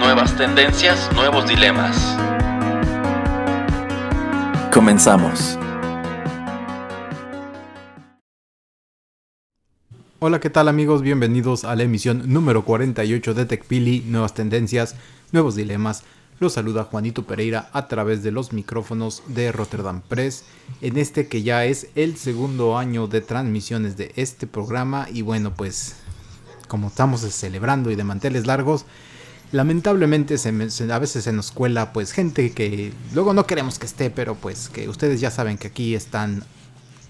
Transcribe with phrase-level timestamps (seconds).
[0.00, 2.16] Nuevas tendencias, nuevos dilemas.
[4.72, 5.58] Comenzamos.
[10.18, 11.02] Hola, ¿qué tal amigos?
[11.02, 14.96] Bienvenidos a la emisión número 48 de TechPili, Nuevas Tendencias,
[15.32, 16.04] Nuevos Dilemas.
[16.38, 20.44] Los saluda Juanito Pereira a través de los micrófonos de Rotterdam Press,
[20.80, 25.52] en este que ya es el segundo año de transmisiones de este programa y bueno,
[25.52, 25.96] pues
[26.68, 28.86] como estamos celebrando y de manteles largos,
[29.52, 30.50] lamentablemente se
[30.92, 34.68] a veces se nos cuela pues gente que luego no queremos que esté, pero pues
[34.68, 36.44] que ustedes ya saben que aquí están,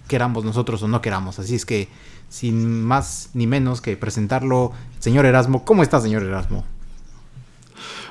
[0.08, 1.88] queramos nosotros o no queramos, así es que
[2.28, 6.64] sin más ni menos que presentarlo, señor Erasmo, ¿cómo está señor Erasmo?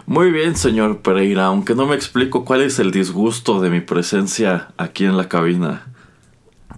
[0.06, 4.70] Muy bien, señor Pereira, aunque no me explico cuál es el disgusto de mi presencia
[4.78, 5.86] aquí en la cabina.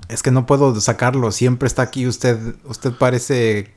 [0.09, 3.73] Es que no puedo sacarlo, siempre está aquí usted, usted parece...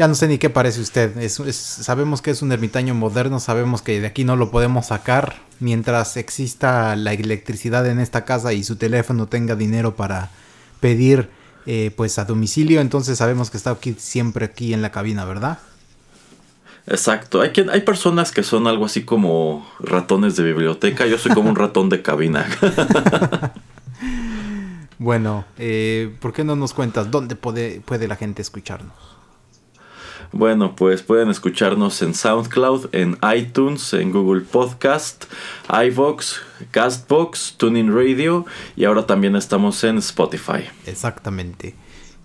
[0.00, 4.00] Ya no sé ni qué parece usted, sabemos que es un ermitaño moderno, sabemos que
[4.00, 8.76] de aquí no lo podemos sacar mientras exista la electricidad en esta casa y su
[8.76, 10.30] teléfono tenga dinero para
[10.80, 11.28] pedir
[11.66, 15.58] eh, pues a domicilio, entonces sabemos que está aquí siempre aquí en la cabina, ¿verdad?
[16.86, 17.42] Exacto.
[17.42, 21.04] Hay, quien, hay personas que son algo así como ratones de biblioteca.
[21.04, 22.48] Yo soy como un ratón de cabina.
[24.98, 29.19] bueno, eh, ¿por qué no nos cuentas dónde puede, puede la gente escucharnos?
[30.32, 35.24] Bueno, pues pueden escucharnos en SoundCloud, en iTunes, en Google Podcast,
[35.68, 40.68] iVox, Castbox, Tuning Radio y ahora también estamos en Spotify.
[40.86, 41.74] Exactamente.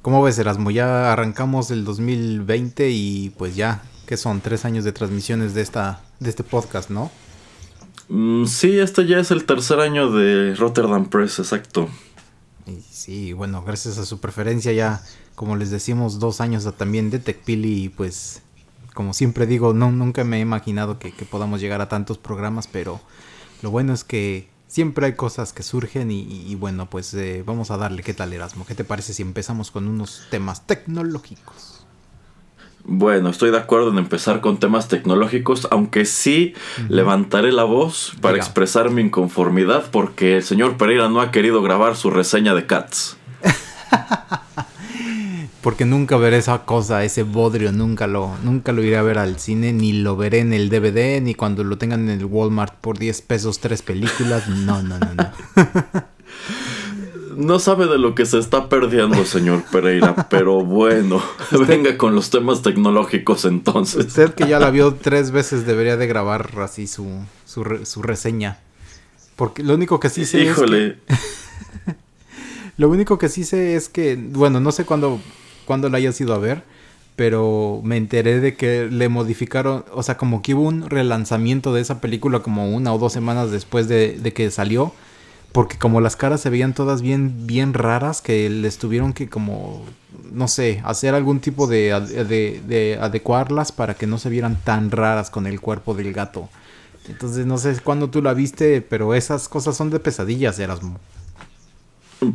[0.04, 0.70] ¿Cómo ves, Erasmo?
[0.70, 6.02] Ya arrancamos el 2020 y pues ya que son tres años de transmisiones de, esta,
[6.20, 7.10] de este podcast, ¿no?
[8.10, 11.90] Mm, sí, este ya es el tercer año de Rotterdam Press, exacto.
[12.68, 15.04] Y sí, bueno, gracias a su preferencia ya,
[15.36, 18.42] como les decimos, dos años también de TechPili y pues,
[18.94, 23.00] como siempre digo, no, nunca me he imaginado que, podamos llegar a tantos programas, pero
[23.62, 27.78] lo bueno es que siempre hay cosas que surgen y, bueno, pues eh, vamos a
[27.78, 28.02] darle.
[28.02, 28.66] ¿Qué tal, Erasmo?
[28.66, 31.75] ¿Qué te parece si empezamos con unos temas tecnológicos?
[32.88, 36.54] Bueno, estoy de acuerdo en empezar con temas tecnológicos, aunque sí
[36.88, 41.96] levantaré la voz para expresar mi inconformidad porque el señor Pereira no ha querido grabar
[41.96, 43.18] su reseña de Cats.
[45.62, 49.40] porque nunca veré esa cosa, ese bodrio, nunca lo, nunca lo iré a ver al
[49.40, 53.00] cine, ni lo veré en el DVD, ni cuando lo tengan en el Walmart por
[53.00, 54.48] 10 pesos tres películas.
[54.48, 55.32] No, no, no, no.
[57.36, 61.22] No sabe de lo que se está perdiendo, señor Pereira, pero bueno,
[61.68, 64.08] venga con los temas tecnológicos entonces.
[64.08, 67.08] Usted que ya la vio tres veces debería de grabar así su,
[67.46, 68.60] su, reseña.
[69.36, 70.98] Porque lo único que sí sé Híjole.
[72.78, 75.20] lo único que sí sé es que, bueno, no sé cuándo,
[75.66, 76.64] cuándo la hayas ido a ver,
[77.16, 81.82] pero me enteré de que le modificaron, o sea, como que hubo un relanzamiento de
[81.82, 84.94] esa película como una o dos semanas después de, de que salió
[85.56, 89.86] porque como las caras se veían todas bien, bien raras, que les tuvieron que como,
[90.34, 91.98] no sé, hacer algún tipo de,
[92.68, 96.50] de, adecuarlas para que no se vieran tan raras con el cuerpo del gato.
[97.08, 101.00] Entonces no sé cuándo tú la viste, pero esas cosas son de pesadillas, Erasmo.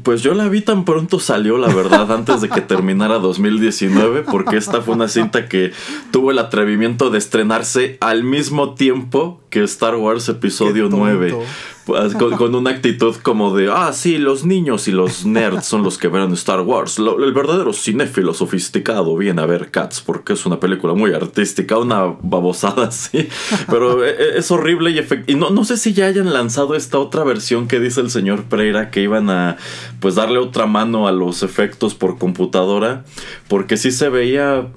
[0.02, 4.56] Pues yo la vi tan pronto salió, la verdad, antes de que terminara 2019, porque
[4.56, 5.72] esta fue una cinta que
[6.10, 11.36] tuvo el atrevimiento de estrenarse al mismo tiempo que Star Wars Episodio 9.
[11.84, 15.98] Pues, con, una actitud como de, ah, sí, los niños y los nerds son los
[15.98, 16.98] que verán Star Wars.
[16.98, 22.04] el verdadero cinéfilo sofisticado viene a ver Cats porque es una película muy artística, una
[22.22, 23.28] babosada así.
[23.68, 26.98] Pero e, e, es horrible y, y no, no sé si ya hayan lanzado esta
[26.98, 29.56] otra versión que dice el señor Pereira que iban a
[29.98, 33.04] pues darle otra mano a los efectos por computadora
[33.48, 34.68] porque sí se veía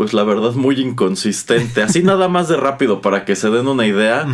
[0.00, 1.82] pues la verdad muy inconsistente.
[1.82, 4.26] Así nada más de rápido para que se den una idea.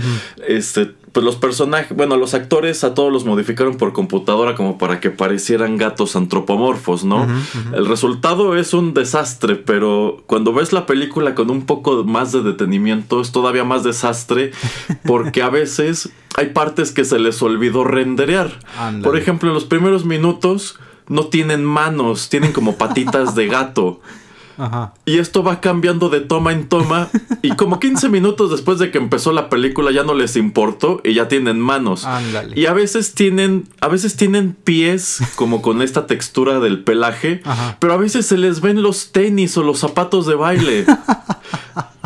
[0.47, 5.01] Este, pues los personajes, bueno, los actores a todos los modificaron por computadora como para
[5.01, 7.27] que parecieran gatos antropomorfos, ¿no?
[7.75, 12.43] El resultado es un desastre, pero cuando ves la película con un poco más de
[12.43, 14.53] detenimiento es todavía más desastre
[15.05, 18.57] porque a veces hay partes que se les olvidó renderear.
[19.03, 20.79] Por ejemplo, en los primeros minutos
[21.09, 24.01] no tienen manos, tienen como patitas de gato.
[24.59, 24.95] Ajá.
[25.05, 27.09] Y esto va cambiando de toma en toma.
[27.43, 31.15] y como 15 minutos después de que empezó la película ya no les importó y
[31.15, 32.05] ya tienen manos.
[32.05, 32.59] Ándale.
[32.59, 37.77] Y a veces tienen, a veces tienen pies como con esta textura del pelaje, Ajá.
[37.81, 40.87] pero a veces se les ven los tenis o los zapatos de baile.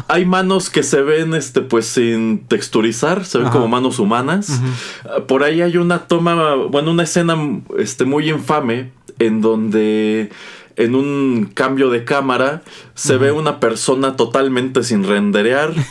[0.09, 3.55] Hay manos que se ven, este, pues sin texturizar, se ven Ajá.
[3.57, 4.61] como manos humanas.
[5.05, 7.37] Ah, Por ahí hay una toma, bueno, una escena,
[7.79, 10.31] este, muy infame en donde
[10.77, 12.63] en un cambio de cámara
[12.95, 15.73] se ve una persona totalmente sin renderear.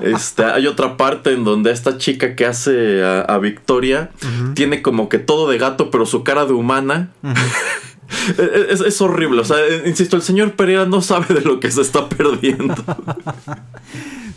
[0.00, 4.10] Este, hay otra parte en donde esta chica que hace a, a Victoria
[4.54, 7.10] tiene como que todo de gato, pero su cara de humana.
[8.70, 9.40] es, es horrible.
[9.40, 12.74] O sea, eh, insisto, el señor Pereira no sabe de lo que se está perdiendo.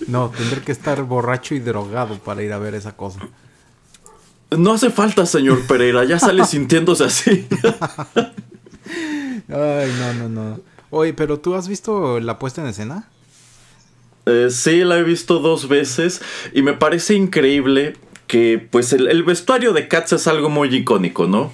[0.08, 3.22] No, tendré que estar borracho y drogado para ir a ver esa cosa.
[4.56, 6.04] No hace falta, señor Pereira.
[6.04, 7.48] Ya sale sintiéndose así.
[9.50, 10.60] Ay, no, no, no.
[10.90, 13.10] Oye, pero ¿tú has visto la puesta en escena?
[14.26, 16.22] Eh, sí, la he visto dos veces
[16.54, 17.96] y me parece increíble
[18.28, 21.54] que pues el, el vestuario de Cats es algo muy icónico, ¿no?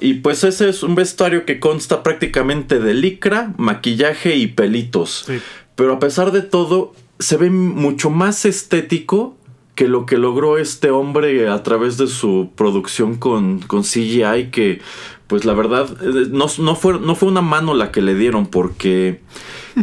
[0.00, 5.24] Y pues ese es un vestuario que consta prácticamente de licra, maquillaje y pelitos.
[5.26, 5.38] Sí.
[5.76, 9.37] Pero a pesar de todo, se ve mucho más estético
[9.78, 14.80] que lo que logró este hombre a través de su producción con, con CGI, que
[15.28, 18.48] pues la verdad eh, no, no, fue, no fue una mano la que le dieron
[18.48, 19.20] porque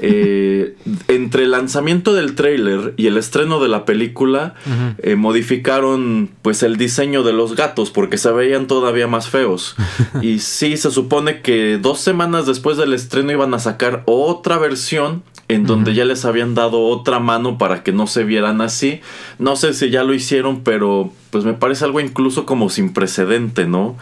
[0.02, 0.76] eh,
[1.08, 4.56] entre el lanzamiento del tráiler y el estreno de la película
[4.98, 9.78] eh, modificaron pues el diseño de los gatos porque se veían todavía más feos.
[10.22, 15.24] Y sí se supone que dos semanas después del estreno iban a sacar otra versión
[15.48, 19.02] en donde ya les habían dado otra mano para que no se vieran así.
[19.38, 23.68] No sé si ya lo hicieron, pero pues me parece algo incluso como sin precedente,
[23.68, 23.96] ¿no?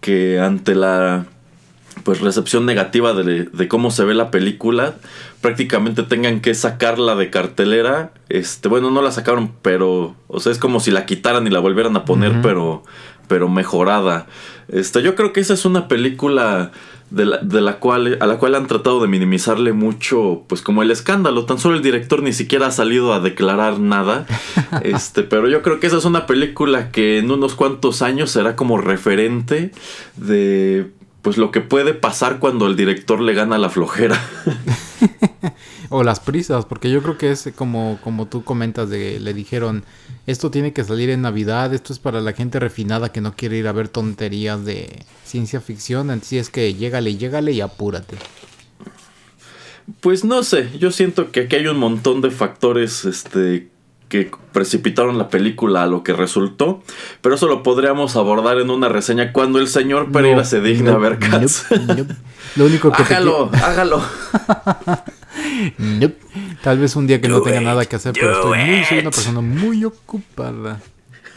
[0.00, 1.26] Que ante la
[2.04, 4.94] pues recepción negativa de, de cómo se ve la película,
[5.40, 8.12] prácticamente tengan que sacarla de cartelera.
[8.28, 11.60] Este, bueno, no la sacaron, pero, o sea, es como si la quitaran y la
[11.60, 12.82] volvieran a poner, pero,
[13.28, 14.26] pero mejorada.
[14.68, 16.72] Este, yo creo que esa es una película
[17.10, 20.82] de la, de la cual, a la cual han tratado de minimizarle mucho, pues como
[20.82, 21.44] el escándalo.
[21.46, 24.26] Tan solo el director ni siquiera ha salido a declarar nada.
[24.82, 28.54] Este, pero yo creo que esa es una película que en unos cuantos años será
[28.54, 29.72] como referente
[30.16, 30.90] de
[31.22, 34.20] pues lo que puede pasar cuando el director le gana la flojera.
[35.90, 39.84] O las prisas, porque yo creo que es como, como tú comentas, de le dijeron,
[40.26, 43.56] esto tiene que salir en Navidad, esto es para la gente refinada que no quiere
[43.56, 48.18] ir a ver tonterías de ciencia ficción, así es que llégale, llégale y apúrate.
[50.00, 53.68] Pues no sé, yo siento que aquí hay un montón de factores este
[54.08, 56.82] que precipitaron la película a lo que resultó,
[57.20, 60.90] pero eso lo podríamos abordar en una reseña cuando el señor Pereira No, se digne
[60.90, 61.66] no, a ver Cats.
[62.56, 64.02] Lo único que te hágalo, hágalo.
[65.78, 66.18] Nope.
[66.62, 68.98] Tal vez un día que no tenga it, nada que hacer, pero estoy muy, soy
[68.98, 69.14] una it.
[69.14, 70.80] persona muy ocupada.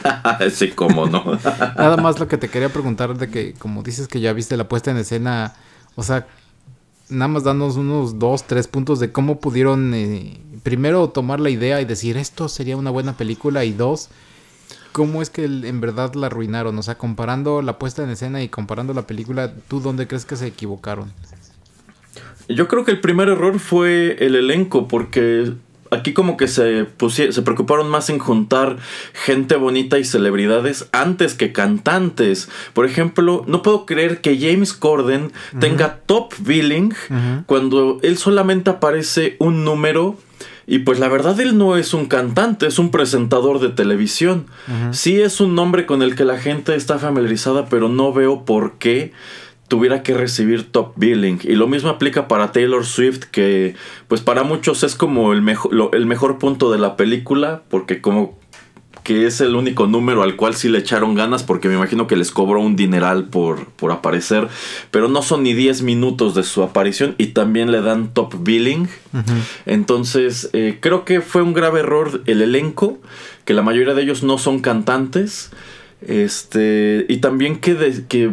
[0.52, 1.38] sí, cómo no.
[1.76, 4.68] Nada más lo que te quería preguntar de que, como dices que ya viste la
[4.68, 5.54] puesta en escena,
[5.94, 6.26] o sea,
[7.08, 11.80] nada más danos unos dos, tres puntos de cómo pudieron eh, primero tomar la idea
[11.80, 14.08] y decir esto sería una buena película y dos,
[14.92, 18.48] cómo es que en verdad la arruinaron, o sea, comparando la puesta en escena y
[18.48, 21.12] comparando la película, ¿tú dónde crees que se equivocaron?
[22.48, 25.52] Yo creo que el primer error fue el elenco, porque
[25.92, 28.78] aquí como que se, se preocuparon más en juntar
[29.12, 32.48] gente bonita y celebridades antes que cantantes.
[32.72, 36.94] Por ejemplo, no puedo creer que James Corden tenga top billing
[37.46, 40.16] cuando él solamente aparece un número.
[40.66, 44.46] Y pues la verdad él no es un cantante, es un presentador de televisión.
[44.92, 48.74] Sí es un nombre con el que la gente está familiarizada, pero no veo por
[48.78, 49.12] qué
[49.68, 51.40] tuviera que recibir top billing.
[51.44, 53.74] Y lo mismo aplica para Taylor Swift, que
[54.06, 58.38] pues para muchos es como el lo- el mejor punto de la película, porque como
[59.02, 62.16] que es el único número al cual sí le echaron ganas, porque me imagino que
[62.16, 64.48] les cobró un dineral por, por aparecer,
[64.90, 68.88] pero no son ni 10 minutos de su aparición y también le dan top billing.
[69.66, 72.98] Entonces, eh, creo que fue un grave error el elenco,
[73.44, 75.50] que la mayoría de ellos no son cantantes.
[76.06, 78.32] Este, y también que, de- que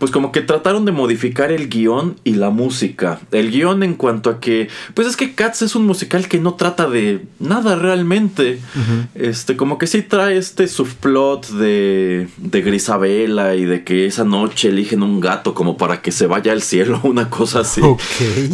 [0.00, 3.20] pues como que trataron de modificar el guion y la música.
[3.32, 6.54] El guion en cuanto a que, pues es que Cats es un musical que no
[6.54, 8.60] trata de nada realmente.
[9.14, 14.70] Este, como que sí trae este subplot de, de Grisabela y de que esa noche
[14.70, 17.82] eligen un gato como para que se vaya al cielo, una cosa así.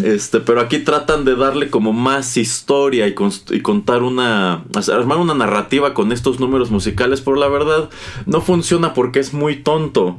[0.02, 4.64] Este, pero aquí tratan de darle como más historia y, contar una.
[4.92, 7.88] armar una narrativa con estos números musicales, pero la verdad
[8.26, 10.16] no funciona porque es muy tonto.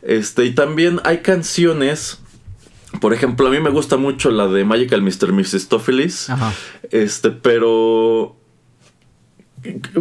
[0.00, 0.69] Este, y también
[1.04, 2.20] hay canciones.
[3.00, 5.32] Por ejemplo, a mí me gusta mucho la de Magical Mr.
[5.32, 6.30] Mephistophelies.
[6.30, 6.52] Ajá.
[6.90, 8.36] Este, pero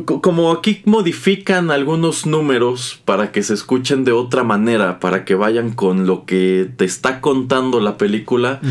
[0.06, 5.74] como aquí modifican algunos números para que se escuchen de otra manera, para que vayan
[5.74, 8.62] con lo que te está contando la película,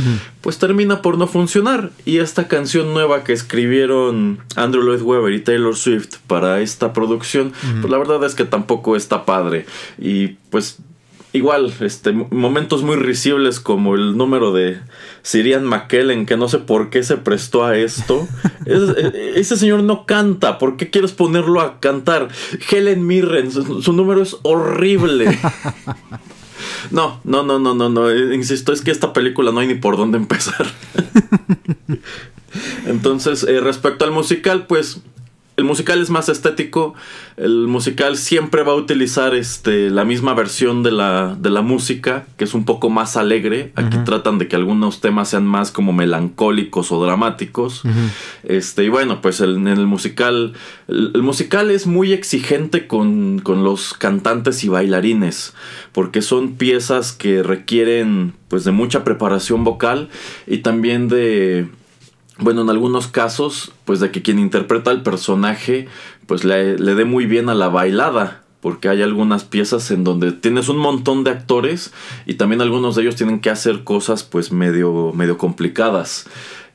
[0.40, 1.90] pues termina por no funcionar.
[2.06, 7.52] Y esta canción nueva que escribieron Andrew Lloyd Webber y Taylor Swift para esta producción,
[7.80, 9.66] pues la verdad es que tampoco está padre.
[9.98, 10.78] Y pues
[11.32, 14.80] igual, este, momentos muy risibles como el número de
[15.22, 18.26] Sirian McKellen, que no sé por qué se prestó a esto.
[18.66, 22.28] E, ese señor no canta, ¿por qué quieres ponerlo a cantar?
[22.70, 25.38] Helen Mirren, su, número es horrible.
[26.90, 29.96] No, no, no, no, no, no, insisto, es que esta película no hay ni por
[29.96, 30.66] dónde empezar.
[32.86, 35.02] Entonces, eh, respecto al musical, pues
[35.58, 36.94] el musical es más estético.
[37.36, 42.26] El musical siempre va a utilizar este, la misma versión de la, de la música,
[42.36, 43.72] que es un poco más alegre.
[43.74, 47.82] Aquí tratan de que algunos temas sean más como melancólicos o dramáticos.
[48.44, 50.52] este, y bueno, pues en el, musical.
[50.86, 55.54] El, musical es muy exigente con, con los cantantes y bailarines.
[55.90, 60.08] Porque son piezas que requieren pues de mucha preparación vocal
[60.46, 61.68] y también de
[62.38, 65.88] bueno, en algunos casos, pues de que quien interpreta al personaje,
[66.26, 70.32] pues le, le dé muy bien a la bailada, porque hay algunas piezas en donde
[70.32, 71.92] tienes un montón de actores
[72.26, 76.26] y también algunos de ellos tienen que hacer cosas pues medio, medio complicadas.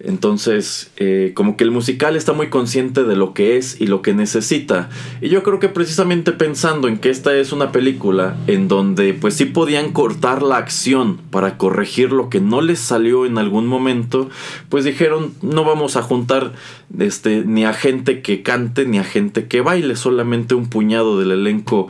[0.06, 4.02] Entonces, eh, como que el musical está muy consciente de lo que es y lo
[4.02, 4.90] que necesita.
[5.22, 9.36] Y yo creo que precisamente pensando en que esta es una película en donde pues
[9.36, 14.30] sí podían cortar la acción para corregir lo que no les salió en algún momento,
[14.68, 16.52] pues dijeron no vamos a juntar
[17.00, 21.32] este, ni a gente que cante ni a gente que baile, solamente un puñado del
[21.32, 21.88] elenco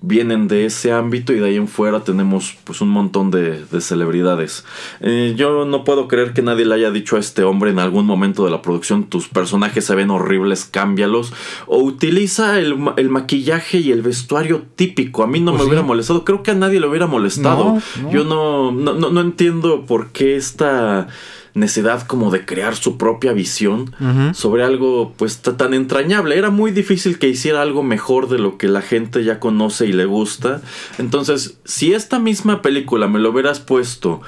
[0.00, 4.64] vienen de ese ámbito y de ahí en fuera tenemos pues un montón de, celebridades.
[5.00, 8.06] Eh, yo no puedo creer que nadie le haya dicho a este hombre en algún
[8.06, 11.32] momento de la producción tus personajes se ven horribles, cámbialos
[11.66, 12.76] o utiliza el,
[13.08, 15.22] maquillaje y el vestuario típico.
[15.22, 17.78] A mí no me pues hubiera molestado, creo que a nadie le hubiera molestado.
[18.10, 21.08] Yo no, no, no, no entiendo por qué esta
[21.54, 23.94] necesidad como de crear su propia visión
[24.34, 26.36] sobre algo pues tan entrañable.
[26.36, 29.92] Era muy difícil que hiciera algo mejor de lo que la gente ya conoce y
[29.92, 30.62] le gusta.
[30.98, 34.20] Entonces, si esta misma película me lo hubieras puesto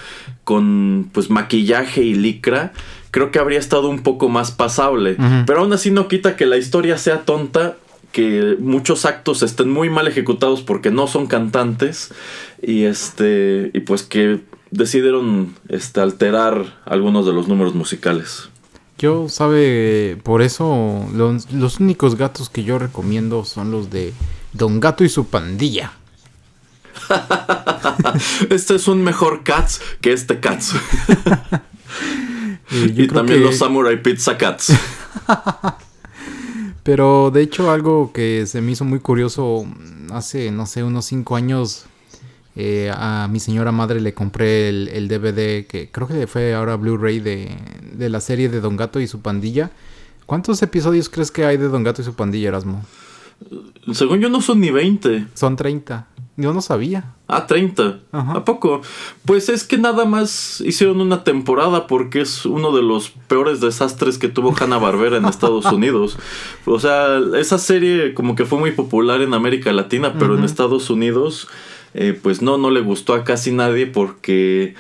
[0.45, 2.73] con pues maquillaje y licra,
[3.11, 5.17] creo que habría estado un poco más pasable.
[5.47, 7.77] Pero aún así no quita que la historia sea tonta
[8.13, 12.15] que muchos actos estén muy mal ejecutados porque no son cantantes
[12.63, 18.49] y este y pues que decidieron este, alterar algunos de los números musicales.
[18.99, 24.15] Yo, sabe, por eso los, únicos gatos que yo recomiendo son los de
[24.55, 25.93] Don Gato y su pandilla.
[28.51, 30.75] este es un mejor Cats que este Cats.
[32.71, 34.73] y, también los Samurai Pizza Cats.
[36.83, 39.67] Pero de hecho algo que se me hizo muy curioso
[40.11, 41.85] hace, no sé, unos cinco años
[42.57, 47.21] eh, a mi señora madre le compré el, DVD que creo que fue ahora Blu-ray
[47.21, 47.55] de,
[47.93, 49.71] de, la serie de Don Gato y su pandilla.
[50.25, 52.83] ¿Cuántos episodios crees que hay de Don Gato y su pandilla, Erasmo?
[53.93, 55.27] Según yo no son ni 20.
[55.35, 56.09] Son 30.
[56.39, 57.15] Yo no sabía.
[57.29, 58.01] Ah, 30.
[58.13, 58.83] ¿A poco?
[59.25, 64.19] Pues es que nada más hicieron una temporada porque es uno de los peores desastres
[64.19, 66.19] que tuvo Hanna Barbera en Estados Unidos.
[66.67, 70.91] O sea, esa serie como que fue muy popular en América Latina, pero en Estados
[70.91, 71.49] Unidos
[71.99, 74.75] eh, pues no, no le gustó a casi nadie porque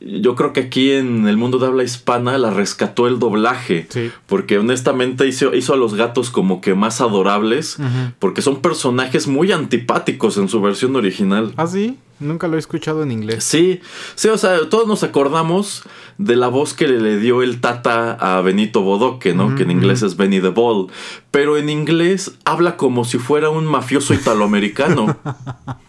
[0.00, 3.86] yo creo que aquí en el mundo de habla hispana la rescató el doblaje.
[4.26, 7.78] Porque honestamente hizo, hizo, a los gatos como que más adorables.
[8.18, 11.52] Porque son personajes muy antipáticos en su versión original.
[11.56, 11.96] ¿Ah, sí?
[12.18, 13.44] Nunca lo he escuchado en inglés.
[13.44, 13.80] Sí,
[14.16, 15.84] sí, o sea, todos nos acordamos
[16.16, 19.54] de la voz que le, dio el Tata a Benito Bodoque, ¿no?
[19.54, 20.88] que en inglés es Benny the Ball.
[21.30, 25.16] Pero en inglés habla como si fuera un mafioso italoamericano.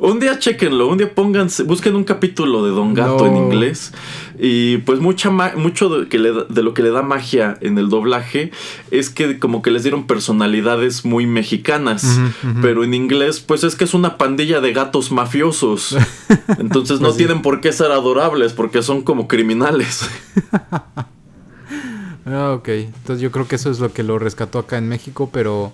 [0.00, 3.92] Un día chequenlo, un día pónganse, busquen un capítulo de Don Gato en inglés.
[4.38, 8.52] Y pues mucha mucho de, que de lo que le da magia en el doblaje
[8.92, 12.20] es que como que les dieron personalidades muy mexicanas.
[12.62, 15.96] Pero en inglés, pues es que es una pandilla de gatos mafiosos.
[16.58, 20.08] Entonces no pues tienen por qué ser adorables, porque son como criminales.
[22.24, 22.68] ah, ok.
[22.68, 25.72] Entonces yo creo que eso es lo que lo rescató acá en México, pero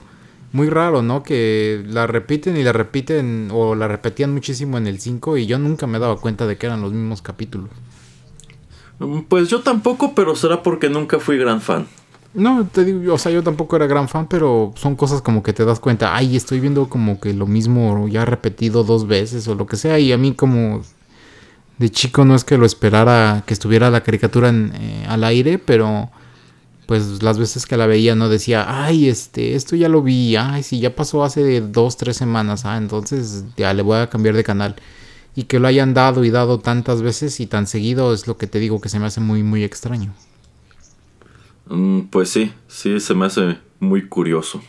[0.55, 1.25] muy raro, ¿no?
[1.25, 5.59] Que la repiten y la repiten o la repetían muchísimo en el 5 y yo
[5.59, 7.71] nunca me daba cuenta de que eran los mismos capítulos.
[9.01, 11.89] Mm, pues yo tampoco, pero será porque nunca fui gran fan.
[12.35, 15.53] No, te digo, o sea, yo tampoco era gran fan, pero son cosas como que
[15.53, 19.57] te das cuenta, ay, estoy viendo como que lo mismo ya repetido dos veces o
[19.57, 20.83] lo que sea, y a mí como
[21.79, 25.59] de chico no es que lo esperara que estuviera la caricatura en, eh, al aire,
[25.59, 26.11] pero
[26.87, 30.63] pues las veces que la veía no decía, ay, este, esto ya lo vi, ay,
[30.63, 34.45] sí, ya pasó hace dos, tres semanas, ah, entonces ya le voy a cambiar de
[34.45, 34.77] canal.
[35.37, 38.47] Y que lo hayan dado y dado tantas veces y tan seguido es lo que
[38.47, 40.15] te digo que se me hace muy, muy extraño.
[41.67, 44.63] Mm, pues sí, sí, se me hace muy curioso.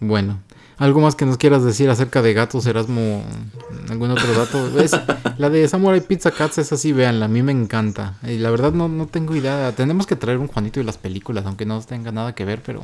[0.00, 0.40] Bueno,
[0.78, 3.24] ¿algo más que nos quieras decir acerca de gatos, Erasmo?
[3.90, 4.70] ¿Algún otro dato?
[5.38, 8.18] la de Samurai Pizza Cats es así, véanla, a mí me encanta.
[8.22, 9.72] Y la verdad no, no tengo idea.
[9.72, 12.82] Tenemos que traer un Juanito y las películas, aunque no tenga nada que ver, pero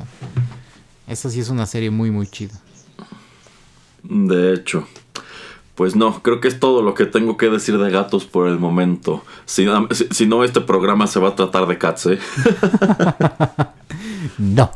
[1.07, 2.53] esa sí es una serie muy, muy chida.
[4.03, 4.87] De hecho.
[5.75, 8.59] Pues no, creo que es todo lo que tengo que decir de gatos por el
[8.59, 9.23] momento.
[9.45, 12.19] Si, no, este programa se va a tratar de cats, ¿eh?
[14.37, 14.69] no.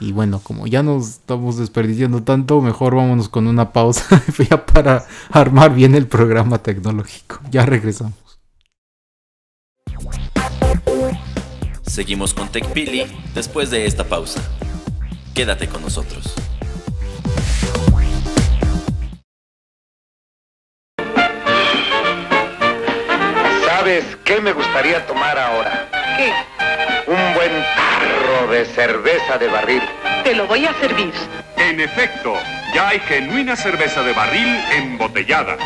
[0.00, 5.04] Y bueno, como ya nos estamos desperdiciando tanto, mejor vámonos con una pausa ya para
[5.30, 7.40] armar bien el programa tecnológico.
[7.50, 8.14] Ya regresamos.
[11.82, 14.42] Seguimos con TechPili después de esta pausa.
[15.34, 16.34] Quédate con nosotros.
[24.24, 25.88] qué me gustaría tomar ahora?
[26.18, 26.57] ¿Qué?
[27.08, 29.82] Un buen tarro de cerveza de barril.
[30.24, 31.10] Te lo voy a servir.
[31.56, 32.34] En efecto,
[32.74, 35.56] ya hay genuina cerveza de barril embotellada.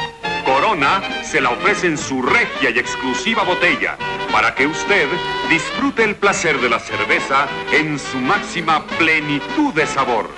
[0.44, 3.96] Corona se la ofrece en su regia y exclusiva botella
[4.30, 5.08] para que usted
[5.50, 10.30] disfrute el placer de la cerveza en su máxima plenitud de sabor.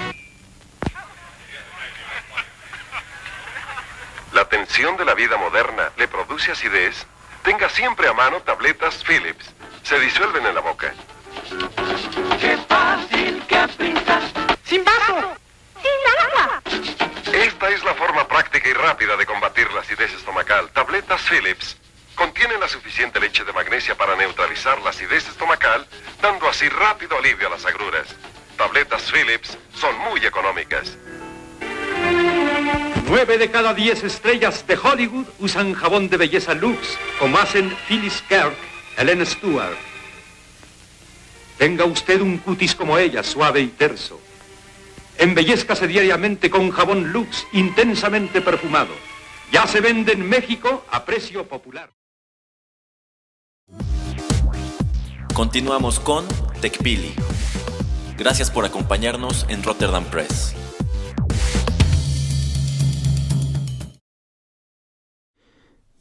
[4.33, 7.07] La tensión de la vida moderna le produce acidez
[7.45, 9.55] Tenga siempre a mano tabletas Philips.
[9.85, 10.95] Se disuelven en la boca.
[12.41, 14.21] ¡Qué fácil, qué prisa!
[14.65, 15.37] ¡Sin vaso!
[15.83, 16.63] ¡Sin agua!
[17.35, 20.71] Esta es la forma práctica y rápida de combatir la acidez estomacal.
[20.71, 21.77] Tabletas Philips.
[22.15, 25.87] Contienen la suficiente leche de magnesia para neutralizar la acidez estomacal,
[26.23, 28.07] dando así rápido alivio a las agruras.
[28.57, 30.97] Tabletas Philips son muy económicas.
[33.07, 38.23] Nueve de cada diez estrellas de Hollywood usan jabón de belleza Lux, como hacen Phyllis
[38.29, 38.57] Kirk,
[38.97, 39.77] Helen Stewart.
[41.59, 44.21] Tenga usted un cutis como ella, suave y terso.
[45.19, 48.93] Embellezcase diariamente con jabón Lux intensamente perfumado.
[49.53, 51.91] Ya se vende en México a precio popular.
[55.33, 56.27] Continuamos con
[56.61, 57.15] TechPili.
[58.17, 60.55] Gracias por acompañarnos en Rotterdam Press.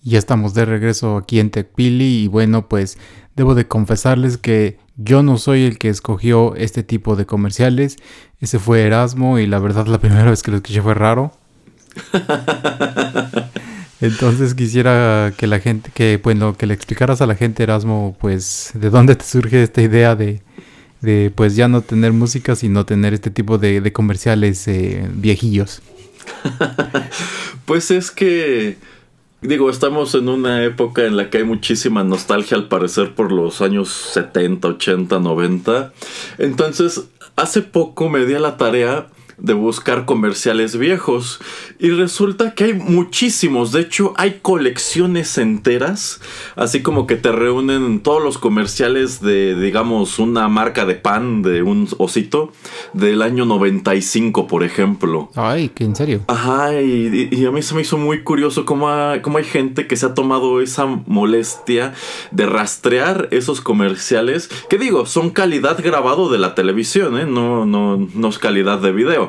[0.03, 2.97] Ya estamos de regreso aquí en TechPili y bueno, pues
[3.35, 7.97] debo de confesarles que yo no soy el que escogió este tipo de comerciales.
[8.39, 11.31] Ese fue Erasmo y la verdad la primera vez que lo escuché fue raro.
[14.01, 18.71] Entonces quisiera que la gente, que bueno, que le explicaras a la gente Erasmo, pues
[18.73, 20.41] de dónde te surge esta idea de,
[20.99, 25.81] de pues ya no tener música, sino tener este tipo de, comerciales eh, viejillos.
[27.65, 28.77] pues es que
[29.43, 33.59] Digo, estamos en una época en la que hay muchísima nostalgia al parecer por los
[33.59, 35.91] años 70, 80, 90.
[36.37, 41.39] Entonces, hace poco me di a la tarea de buscar comerciales viejos
[41.79, 46.21] y resulta que hay muchísimos, de hecho hay colecciones enteras,
[46.55, 51.63] así como que te reúnen todos los comerciales de digamos una marca de pan de
[51.63, 52.51] un osito
[52.93, 55.29] del año 95 por ejemplo.
[55.35, 56.21] Ay, que en serio.
[56.27, 58.89] Ajá, y, a mí se me hizo muy curioso cómo,
[59.21, 61.93] cómo hay gente que se ha tomado esa molestia
[62.31, 67.25] de rastrear esos comerciales, que digo, son calidad grabado de la televisión, ¿eh?
[67.25, 69.22] no, no, no es calidad de video.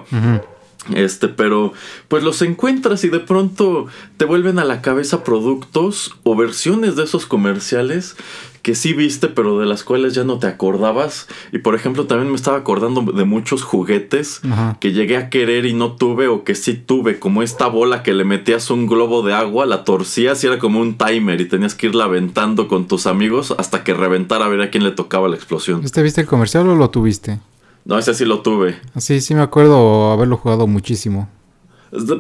[0.93, 1.73] Este, pero
[2.09, 7.05] pues los encuentras y de pronto te vuelven a la cabeza productos o versiones de
[7.05, 8.17] esos comerciales
[8.61, 11.29] que sí viste, pero de las cuales ya no te acordabas.
[11.53, 14.41] Y por ejemplo, también me estaba acordando de muchos juguetes
[14.81, 18.15] que llegué a querer y no tuve, o que sí tuve, como esta bola que
[18.15, 21.75] le metías un globo de agua, la torcías y era como un timer y tenías
[21.75, 25.29] que irla aventando con tus amigos hasta que reventara a ver a quién le tocaba
[25.29, 25.85] la explosión.
[25.85, 27.41] ¿Este viste el comercial o lo tuviste?
[27.85, 28.77] No, ese sí lo tuve.
[28.97, 31.29] Sí, sí me acuerdo haberlo jugado muchísimo.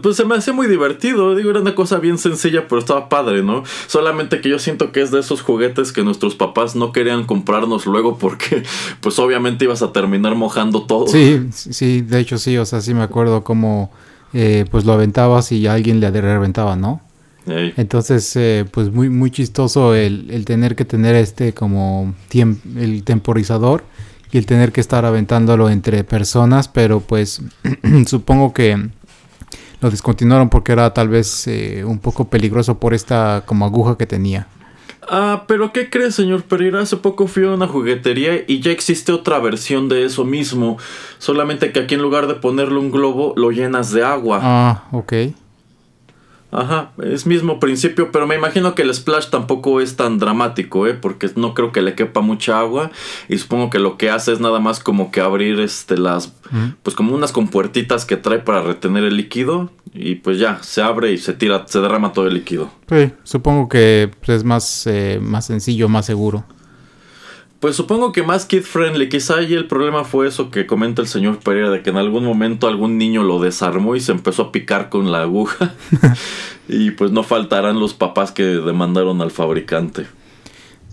[0.03, 3.43] Pues se me hacía muy divertido, digo, era una cosa bien sencilla, pero estaba padre,
[3.43, 3.65] ¿no?
[3.89, 7.85] Solamente que yo siento que es de esos juguetes que nuestros papás no querían comprarnos
[7.87, 8.63] luego porque,
[9.01, 11.09] pues obviamente ibas a terminar mojando todo.
[11.09, 13.91] Sí, sí, de hecho sí, o sea, sí me acuerdo cómo,
[14.33, 17.01] eh, pues lo aventabas y alguien le reventaba, ¿no?
[17.47, 23.85] Entonces, eh, pues muy, muy chistoso el, el, tener que tener este como el temporizador
[24.35, 27.41] y el tener que estar aventándolo entre personas, pero pues
[28.09, 28.89] supongo que
[29.81, 34.07] lo descontinuaron porque era tal vez eh, un poco peligroso por esta como aguja que
[34.07, 34.49] tenía.
[35.09, 36.81] Ah, pero ¿qué crees, señor Pereira?
[36.81, 40.79] Hace poco fui a una juguetería y ya existe otra versión de eso mismo.
[41.19, 44.41] Solamente que aquí en lugar de ponerle un globo, lo llenas de agua.
[44.43, 45.13] Ah, ok.
[46.55, 50.95] Ajá, es mismo principio, pero me imagino que el splash tampoco es tan dramático, ¿eh?
[50.95, 52.93] Porque no creo que le quepa mucha agua
[53.29, 56.33] y supongo que lo que hace es nada más como que abrir este las
[56.85, 61.11] pues como unas compuertitas que trae para retener el líquido y pues ya se abre
[61.11, 62.71] y se tira, se derrama todo el líquido.
[62.89, 66.45] Sí, supongo que pues, es más eh, más sencillo, más seguro.
[67.65, 69.09] Pues supongo que más kid friendly.
[69.09, 72.23] Quizá ahí el problema fue eso que comenta el señor Pereira, de que en algún
[72.23, 75.73] momento algún niño lo desarmó y se empezó a picar con la aguja.
[76.69, 80.05] y pues no faltarán los papás que demandaron al fabricante.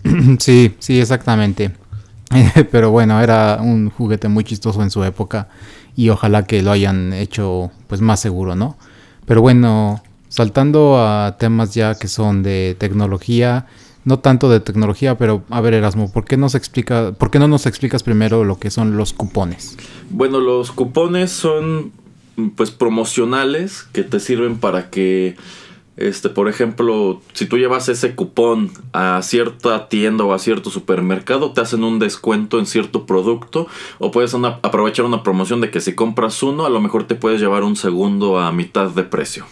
[0.38, 1.72] Sí, sí, exactamente.
[2.70, 5.50] Pero bueno, era un juguete muy chistoso en su época
[5.94, 8.78] y ojalá que lo hayan hecho pues más seguro, ¿no?
[9.26, 13.66] Pero bueno, saltando a temas ya que son de tecnología,
[14.04, 17.48] no tanto de tecnología, pero a ver Erasmo, ¿por qué, nos explica, ¿por qué no
[17.48, 19.76] nos explicas primero lo que son los cupones?
[20.10, 21.92] Bueno, los cupones son
[22.56, 25.36] pues promocionales que te sirven para que
[25.96, 31.52] este, por ejemplo, si tú llevas ese cupón a cierta tienda o a cierto supermercado,
[31.52, 33.66] te hacen un descuento en cierto producto
[33.98, 37.40] o puedes aprovechar una promoción de que si compras uno, a lo mejor te puedes
[37.40, 39.44] llevar un segundo a mitad de precio.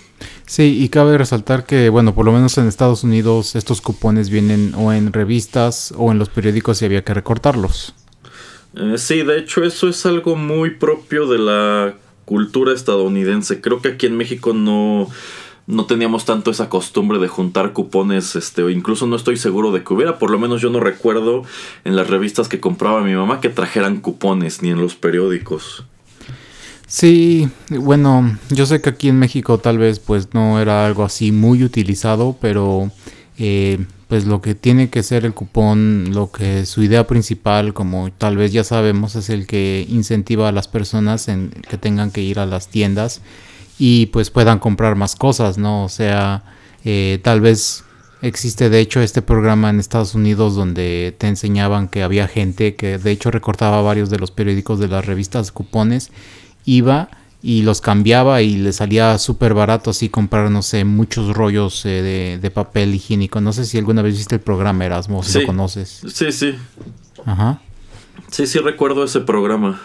[0.50, 4.74] Sí, y cabe resaltar que, bueno, por lo menos en Estados Unidos estos cupones vienen
[4.76, 7.94] o en revistas o en los periódicos y había que recortarlos.
[8.74, 13.60] Eh, sí, de hecho eso es algo muy propio de la cultura estadounidense.
[13.60, 15.06] Creo que aquí en México no,
[15.68, 19.94] no teníamos tanto esa costumbre de juntar cupones, este, incluso no estoy seguro de que
[19.94, 21.44] hubiera, por lo menos yo no recuerdo
[21.84, 25.84] en las revistas que compraba mi mamá que trajeran cupones, ni en los periódicos.
[26.90, 31.30] Sí, bueno, yo sé que aquí en México tal vez pues no era algo así
[31.30, 32.90] muy utilizado, pero
[33.38, 38.10] eh, pues lo que tiene que ser el cupón, lo que su idea principal, como
[38.10, 42.22] tal vez ya sabemos, es el que incentiva a las personas en que tengan que
[42.22, 43.20] ir a las tiendas
[43.78, 45.84] y pues puedan comprar más cosas, ¿no?
[45.84, 46.42] O sea,
[46.84, 47.84] eh, tal vez
[48.20, 52.98] existe de hecho este programa en Estados Unidos donde te enseñaban que había gente que
[52.98, 56.10] de hecho recortaba varios de los periódicos de las revistas cupones
[56.64, 57.08] iba
[57.42, 62.38] y los cambiaba y le salía súper barato así comprar, no sé, muchos rollos eh,
[62.40, 63.40] de, papel higiénico.
[63.40, 66.02] No sé si alguna vez viste el programa Erasmo, si lo conoces.
[66.12, 66.54] Sí, sí.
[67.24, 67.60] Ajá.
[68.30, 69.80] Sí, sí recuerdo ese programa.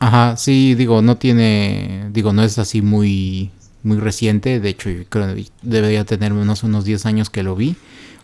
[0.00, 3.50] Ajá, sí, digo, no tiene, digo, no es así muy,
[3.82, 4.60] muy reciente.
[4.60, 7.76] De hecho, creo que debería tener unos, unos 10 años que lo vi,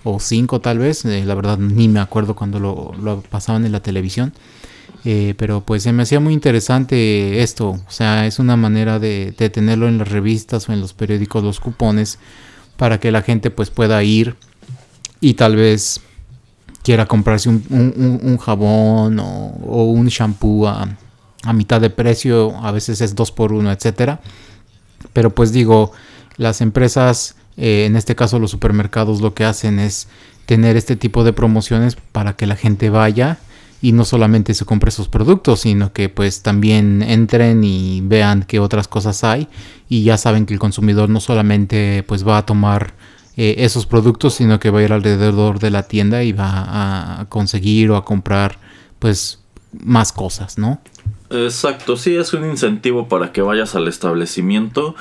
[0.04, 1.04] o 5 tal vez.
[1.06, 4.34] Eh, la verdad, ni me acuerdo cuando lo, lo pasaban en la televisión.
[5.04, 9.32] Eh, pero pues se me hacía muy interesante esto, o sea, es una manera de,
[9.52, 12.18] tenerlo en las revistas o en los periódicos, los cupones,
[12.76, 14.34] para que la gente pues pueda ir
[15.20, 16.00] y tal vez
[16.82, 20.88] quiera comprarse un, jabón o, un shampoo a,
[21.54, 24.20] mitad de precio, a veces es dos por uno, etcétera.
[25.12, 25.92] Pero pues digo,
[26.36, 30.08] las empresas, eh, en este caso los supermercados, lo que hacen es
[30.46, 33.38] tener este tipo de promociones para que la gente vaya
[33.80, 38.58] y no solamente se compre esos productos, sino que pues también entren y vean qué
[38.58, 39.48] otras cosas hay
[39.88, 42.94] y ya saben que el consumidor no solamente pues va a tomar
[43.36, 47.26] eh, esos productos, sino que va a ir alrededor de la tienda y va a
[47.28, 48.58] conseguir o a comprar
[48.98, 49.38] pues
[49.82, 50.80] más cosas, ¿no?
[51.30, 54.94] Exacto, sí es un incentivo para que vayas al establecimiento.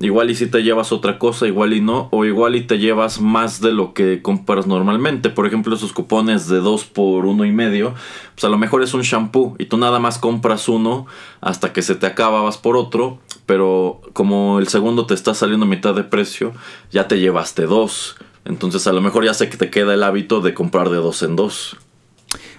[0.00, 3.20] Igual y si te llevas otra cosa, igual y no, o igual y te llevas
[3.20, 5.28] más de lo que compras normalmente.
[5.28, 7.94] Por ejemplo, esos cupones de 2 por uno y medio,
[8.34, 11.06] pues a lo mejor es un shampoo y tú nada más compras uno
[11.42, 15.66] hasta que se te acaba, vas por otro, pero como el segundo te está saliendo
[15.66, 16.54] a mitad de precio,
[16.90, 18.16] ya te llevaste dos.
[18.46, 21.22] Entonces a lo mejor ya sé que te queda el hábito de comprar de dos
[21.22, 21.76] en dos.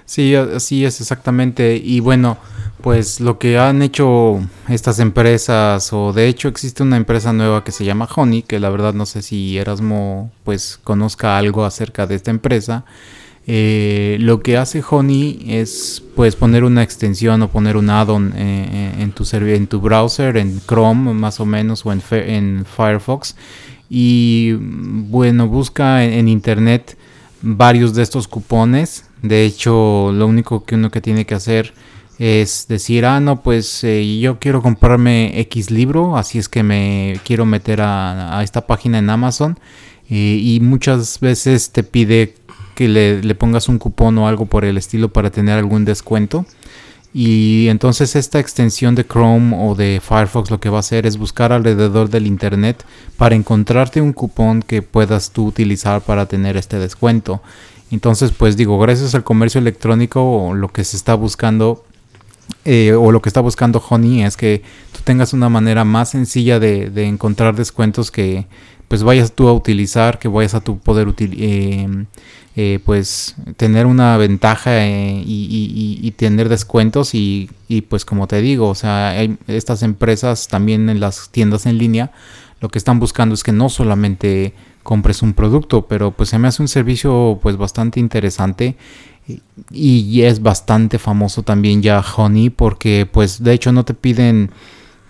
[0.07, 1.75] Sí, así es exactamente.
[1.83, 2.37] Y bueno,
[2.81, 4.39] pues lo que han hecho
[4.69, 8.69] estas empresas, o de hecho existe una empresa nueva que se llama Honey, que la
[8.69, 12.85] verdad no sé si Erasmo pues conozca algo acerca de esta empresa.
[13.47, 18.95] Eh, lo que hace Honey es pues poner una extensión o poner un add-on eh,
[18.99, 23.35] en, tu en tu browser, en Chrome más o menos, o en Firefox.
[23.89, 26.97] Y bueno, busca en internet
[27.55, 31.73] varios de estos cupones de hecho, lo único que uno que tiene que hacer
[32.19, 37.19] es decir, ah, no, pues eh, yo quiero comprarme X libro, así es que me
[37.23, 39.59] quiero meter a, esta página en Amazon
[40.09, 42.35] eh, y muchas veces te pide
[42.73, 46.45] que le, pongas un cupón o algo por el estilo para tener algún descuento.
[47.13, 51.17] Y entonces esta extensión de Chrome o de Firefox lo que va a hacer es
[51.17, 52.85] buscar alrededor del Internet
[53.17, 57.41] para encontrarte un cupón que puedas tú utilizar para tener este descuento.
[57.89, 61.85] Entonces, pues digo, gracias al comercio electrónico lo que se está buscando
[62.65, 66.59] eh, o lo que está buscando Honey es que tú tengas una manera más sencilla
[66.59, 68.45] de, encontrar descuentos que
[68.87, 72.05] pues vayas tú a utilizar, que vayas a tu poder eh,
[72.55, 77.49] eh, pues tener una ventaja y, tener descuentos y,
[77.89, 82.11] pues como te digo, o sea, hay estas empresas también en las tiendas en línea
[82.59, 86.47] lo que están buscando es que no solamente compres un producto, pero pues se me
[86.47, 88.75] hace un servicio pues bastante interesante
[89.71, 94.51] y es bastante famoso también ya Honey porque pues de hecho no te piden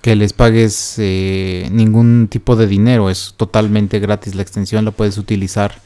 [0.01, 5.17] que les pagues eh, ningún tipo de dinero, es totalmente gratis la extensión, la puedes
[5.17, 5.81] utilizar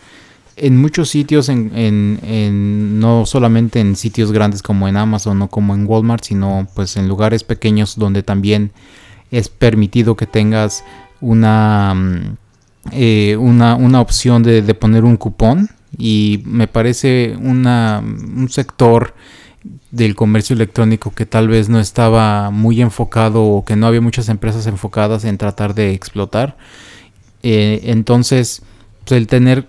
[0.58, 5.74] en muchos sitios, en, en, no solamente en sitios grandes como en Amazon o como
[5.74, 8.71] en Walmart, sino pues en lugares pequeños donde también
[9.32, 10.84] es permitido que tengas
[11.21, 12.38] una mm,
[12.91, 15.69] eh, una, una, opción de, poner un cupón.
[15.97, 19.13] Y me parece una, un sector
[19.91, 24.30] del comercio electrónico que tal vez no estaba muy enfocado o que no había muchas
[24.30, 26.58] empresas enfocadas en tratar de explotar.
[27.43, 28.63] Eh, entonces,
[29.06, 29.65] pues, el tener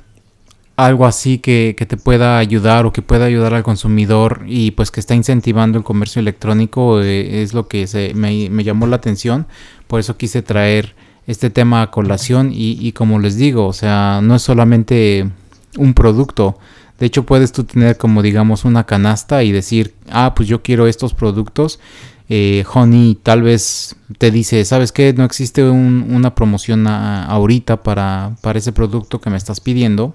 [0.76, 5.00] algo así que, te pueda ayudar o que pueda ayudar al consumidor y pues que
[5.00, 9.46] está incentivando el comercio electrónico eh, es lo que me, me, llamó la atención.
[9.86, 10.94] Por eso quise traer
[11.26, 15.28] este tema a colación y, como les digo, o sea, no es solamente
[15.76, 16.58] un producto.
[17.02, 20.86] De hecho, puedes tú tener como digamos una canasta y decir, ah, pues yo quiero
[20.86, 21.80] estos productos.
[22.28, 25.12] Eh, Honey tal vez te dice, ¿sabes qué?
[25.12, 30.14] No existe una promoción ahorita para, para ese producto que me estás pidiendo.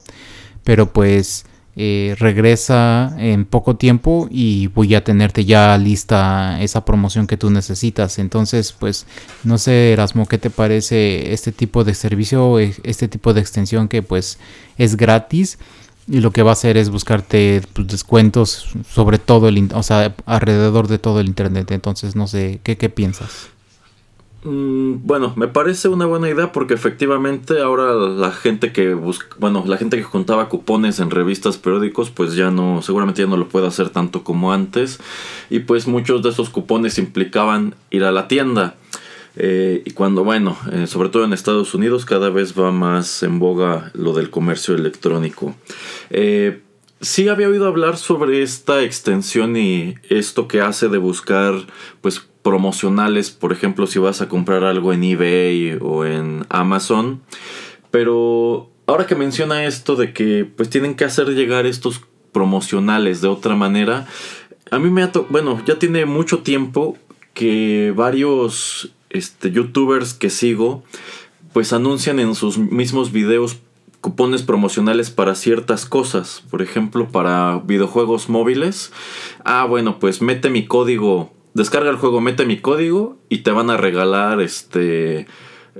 [0.63, 1.45] Pero pues
[1.75, 7.49] eh, regresa en poco tiempo y voy a tenerte ya lista esa promoción que tú
[7.49, 8.17] necesitas.
[8.17, 9.05] Entonces, pues,
[9.43, 14.03] no sé, Erasmo, ¿qué te parece este tipo de servicio, este tipo de extensión que
[14.03, 14.39] pues
[14.77, 15.59] es gratis?
[16.07, 20.15] Y lo que va a hacer es buscarte pues, descuentos sobre todo el, o sea,
[20.25, 21.71] alrededor de todo el internet.
[21.71, 23.49] Entonces, no sé, ¿qué, qué piensas?
[24.43, 29.63] Mm, bueno, me parece una buena idea porque efectivamente ahora la gente que busca, bueno,
[29.67, 33.49] la gente que contaba cupones en revistas, periódicos, pues ya no, seguramente ya no lo
[33.49, 34.99] puede hacer tanto como antes.
[35.49, 38.75] Y pues muchos de esos cupones implicaban ir a la tienda.
[39.39, 43.37] Eh, y cuando, bueno, eh, sobre todo en Estados Unidos cada vez va más en
[43.37, 45.55] boga lo del comercio electrónico.
[46.09, 46.61] Eh,
[47.01, 51.53] sí había oído hablar sobre esta extensión y esto que hace de buscar,
[52.01, 57.21] pues, promocionales, por ejemplo, si vas a comprar algo en eBay o en Amazon.
[57.91, 63.27] Pero ahora que menciona esto de que pues tienen que hacer llegar estos promocionales de
[63.27, 64.07] otra manera,
[64.71, 66.97] a mí me ha bueno, ya tiene mucho tiempo
[67.33, 70.83] que varios este, youtubers que sigo
[71.53, 73.57] pues anuncian en sus mismos videos
[74.01, 78.91] cupones promocionales para ciertas cosas, por ejemplo, para videojuegos móviles.
[79.43, 83.69] Ah, bueno, pues mete mi código descarga el juego, mete mi código y te van
[83.69, 85.27] a regalar este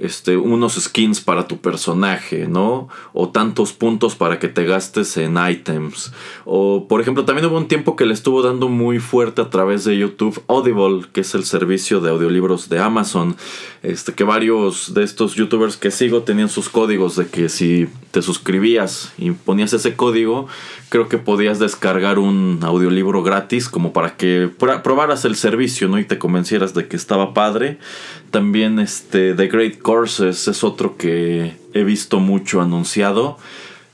[0.02, 2.88] este, unos skins para tu personaje, ¿no?
[3.14, 6.12] O tantos puntos para que te gastes en items.
[6.46, 9.84] O, por ejemplo, también hubo un tiempo que le estuvo dando muy fuerte a través
[9.86, 13.36] de YouTube Audible, que es el servicio de audiolibros de Amazon.
[13.84, 18.22] Este, que varios de estos youtubers que sigo tenían sus códigos de que si te
[18.22, 20.48] suscribías y ponías ese código,
[20.90, 24.50] creo que podías descargar un audiolibro gratis como para que
[24.84, 26.00] probaras el servicio, ¿no?
[26.00, 27.78] Y te convencieras de que estaba padre.
[28.32, 33.38] También este The Great Courses es otro que he visto mucho anunciado.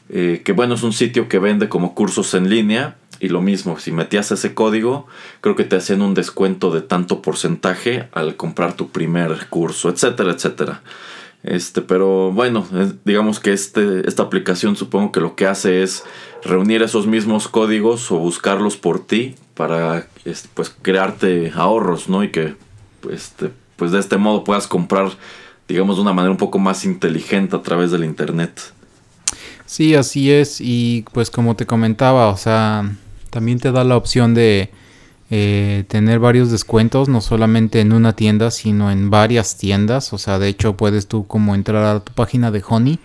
[0.10, 2.97] Eh, que bueno, es un sitio que vende como cursos en línea.
[3.19, 5.08] Y lo mismo, si metías ese código,
[5.39, 10.34] creo que te hacían un descuento de tanto porcentaje al comprar tu primer curso, etcétera,
[10.34, 10.82] etcétera.
[11.43, 12.65] Este, pero bueno,
[13.03, 16.03] digamos que este, esta aplicación supongo que lo que hace es
[16.43, 22.23] reunir esos mismos códigos o buscarlos por ti para este, pues crearte ahorros, ¿no?
[22.23, 22.56] Y que
[23.12, 25.12] este, pues de este modo puedas comprar,
[25.67, 28.73] digamos, de una manera un poco más inteligente a través del internet.
[29.65, 30.62] Sí, así es.
[30.62, 32.89] Y pues como te comentaba, o sea,
[33.32, 34.71] también te da la opción de
[35.29, 40.13] eh, tener varios descuentos, no solamente en una tienda, sino en varias tiendas.
[40.13, 42.99] O sea, de hecho puedes tú como entrar a tu página de Honey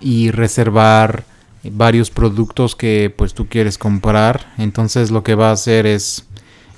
[0.00, 1.24] y reservar
[1.70, 4.52] varios productos que pues tú quieres comprar.
[4.58, 6.24] Entonces lo que va a hacer es,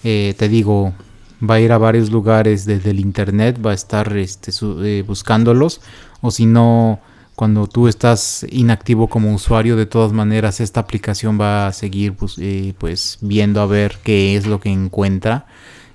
[0.05, 0.95] eh, te digo,
[1.43, 4.53] va a ir a varios lugares desde el internet, va a estar este,
[4.85, 5.81] eh, buscándolos.
[6.21, 7.01] O si no,
[7.37, 12.37] cuando tú estás inactivo como usuario, de todas maneras esta aplicación va a seguir pues,
[12.39, 15.47] eh, pues viendo a ver qué es lo que encuentra.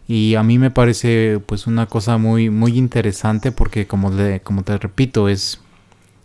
[0.07, 4.11] Y a mí me parece pues una cosa muy, muy interesante porque como,
[4.43, 5.59] como te repito, es,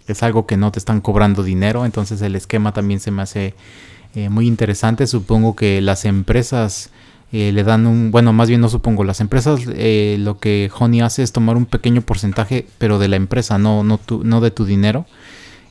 [0.07, 3.55] es algo que no te están cobrando dinero, entonces el esquema también se me hace
[4.15, 5.07] eh, muy interesante.
[5.07, 6.91] Supongo que las empresas
[7.33, 11.01] eh, le dan un, bueno, más bien no supongo, las empresas eh, lo que Honey
[11.01, 14.65] hace es tomar un pequeño porcentaje, pero de la empresa, no, no, no de tu
[14.65, 15.07] dinero.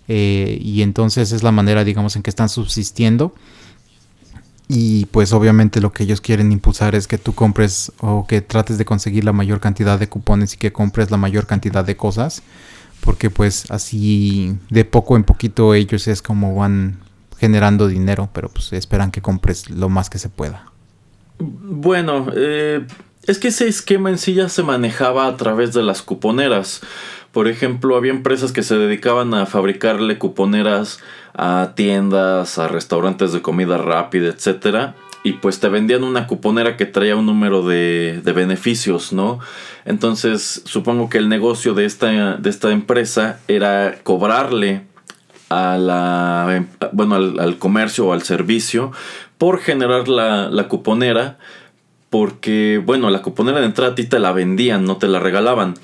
[0.08, 3.34] y entonces es la manera, digamos, en que están subsistiendo.
[4.68, 8.78] Y pues obviamente lo que ellos quieren impulsar es que tú compres o que trates
[8.78, 12.42] de conseguir la mayor cantidad de cupones y que compres la mayor cantidad de cosas.
[13.02, 17.00] Porque pues así de poco en poquito ellos es como van
[17.38, 20.72] generando dinero, pero pues esperan que compres lo más que se pueda.
[21.38, 22.86] Bueno, eh,
[23.28, 26.82] es que ese esquema en sí ya se manejaba a través de las cuponeras.
[27.32, 31.00] Por ejemplo, había empresas que se dedicaban a fabricarle cuponeras
[31.34, 34.96] a tiendas, a restaurantes de comida rápida, etcétera.
[35.24, 39.40] Y pues te vendían una cuponera que traía un número de, beneficios, ¿no?
[39.84, 44.84] Entonces, supongo que el negocio de esta, de esta empresa era cobrarle
[45.50, 48.92] a la, em, bueno, al, comercio o al servicio
[49.38, 51.38] por generar la, la, cuponera.
[52.10, 55.76] Porque, bueno, la cuponera de entrada a ti te la vendían, no te la regalaban.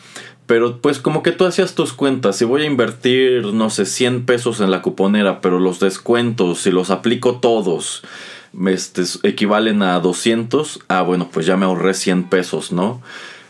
[0.46, 4.26] Pero pues como que tú hacías tus cuentas, si voy a invertir, no sé, 100
[4.26, 8.04] pesos en la cuponera, pero los descuentos, si los aplico todos,
[8.68, 13.02] este, equivalen a 200, ah, bueno, pues ya me ahorré 100 pesos, ¿no?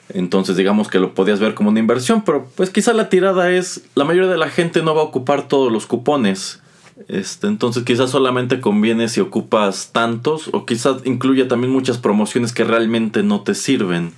[0.10, 3.82] Entonces digamos que lo podías ver como una inversión, pero pues quizá la tirada es,
[3.96, 6.62] la mayoría de la gente no va a ocupar todos los cupones.
[7.08, 12.64] Este, entonces quizás solamente conviene si ocupas tantos o quizás incluya también muchas promociones que
[12.64, 14.14] realmente no te sirven.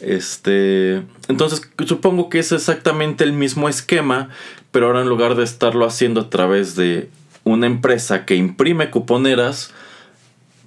[0.00, 4.30] Este, entonces supongo que es exactamente el mismo esquema,
[4.70, 7.08] pero ahora en lugar de estarlo haciendo a través de
[7.44, 9.72] una empresa que imprime cuponeras,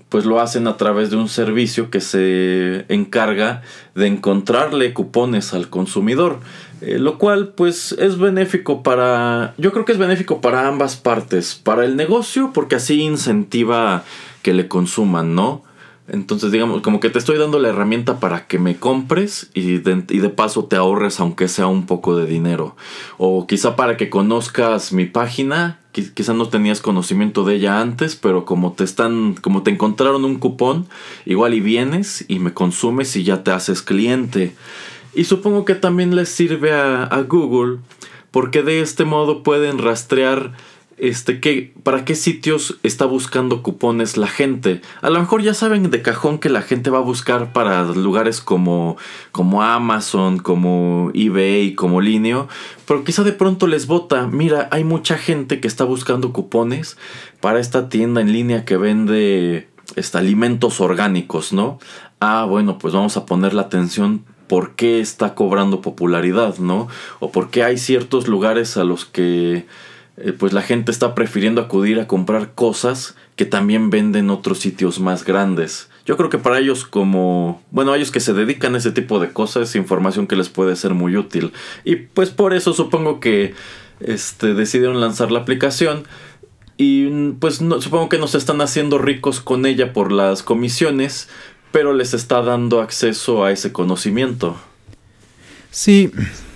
[0.09, 3.63] pues lo hacen a través de un servicio que se encarga
[3.95, 6.39] de encontrarle cupones al consumidor,
[6.85, 11.55] eh, lo cual pues es benéfico para, yo creo que es benéfico para ambas partes,
[11.55, 14.03] para el negocio porque así incentiva
[14.41, 15.63] que le consuman, ¿no?
[16.09, 20.03] Entonces, digamos, como que te estoy dando la herramienta para que me compres y de,
[20.09, 22.75] y de, paso te ahorres aunque sea un poco de dinero.
[23.17, 28.43] O quizá para que conozcas mi página, quizá no tenías conocimiento de ella antes, pero
[28.43, 30.87] como te están, como te encontraron un cupón,
[31.25, 34.55] igual y vienes y me consumes y ya te haces cliente.
[35.15, 37.79] Y supongo que también les sirve a, a Google
[38.31, 40.53] porque de este modo pueden rastrear
[40.97, 44.81] este, ¿qué, ¿para qué sitios está buscando cupones la gente?
[45.01, 48.41] A lo mejor ya saben de cajón que la gente va a buscar para lugares
[48.41, 48.97] como,
[49.31, 52.47] como Amazon, como eBay, como Linio,
[52.87, 56.97] pero quizá de pronto les vota, mira, hay mucha gente que está buscando cupones
[57.39, 61.79] para esta tienda en línea que vende este, alimentos orgánicos, ¿no?
[62.19, 64.23] Ah, bueno, pues vamos a poner la atención
[64.53, 66.87] por qué está cobrando popularidad, ¿no?
[67.19, 69.65] O por qué hay ciertos lugares a los que
[70.17, 74.99] eh, pues la gente está prefiriendo acudir a comprar cosas que también venden otros sitios
[74.99, 75.89] más grandes.
[76.05, 79.33] Yo creo que para ellos como, bueno, ellos que se dedican a ese tipo de
[79.33, 81.51] cosas es información que les puede ser muy útil.
[81.83, 83.55] Y pues por eso supongo que
[84.01, 86.03] este, decidieron lanzar la aplicación.
[86.77, 91.27] Y pues no, supongo que nos están haciendo ricos con ella por las comisiones,
[91.73, 94.55] pero les está dando acceso a ese conocimiento.
[95.71, 96.11] Sí,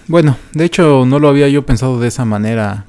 [0.08, 2.86] bueno, de hecho no lo había yo pensado de esa manera.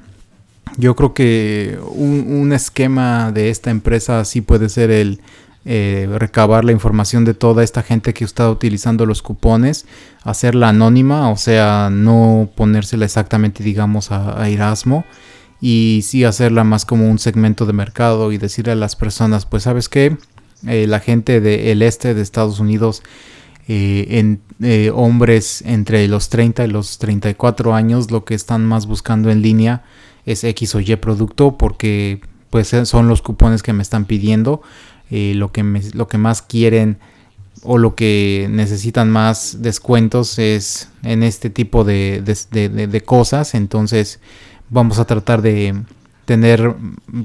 [0.77, 5.21] Yo creo que un, esquema de esta empresa sí puede ser el
[5.65, 9.87] eh, recabar la información de toda esta gente que está utilizando los cupones,
[10.23, 15.03] hacerla anónima, o sea, no ponérsela exactamente, digamos, a, Erasmo,
[15.59, 19.63] y sí hacerla más como un segmento de mercado y decirle a las personas, pues
[19.63, 20.15] sabes qué,
[20.67, 23.03] eh, la gente del este de Estados Unidos,
[23.67, 24.41] eh, en,
[24.93, 29.83] hombres entre los 30 y los 34 años, lo que están más buscando en línea,
[30.25, 34.61] es X o Y producto porque pues eh, son los cupones que me están pidiendo,
[35.11, 36.97] eh, lo, que lo que más quieren
[37.63, 44.19] o lo que necesitan más descuentos es en este tipo de, de, cosas, entonces
[44.69, 45.83] vamos a tratar de
[46.29, 46.75] tener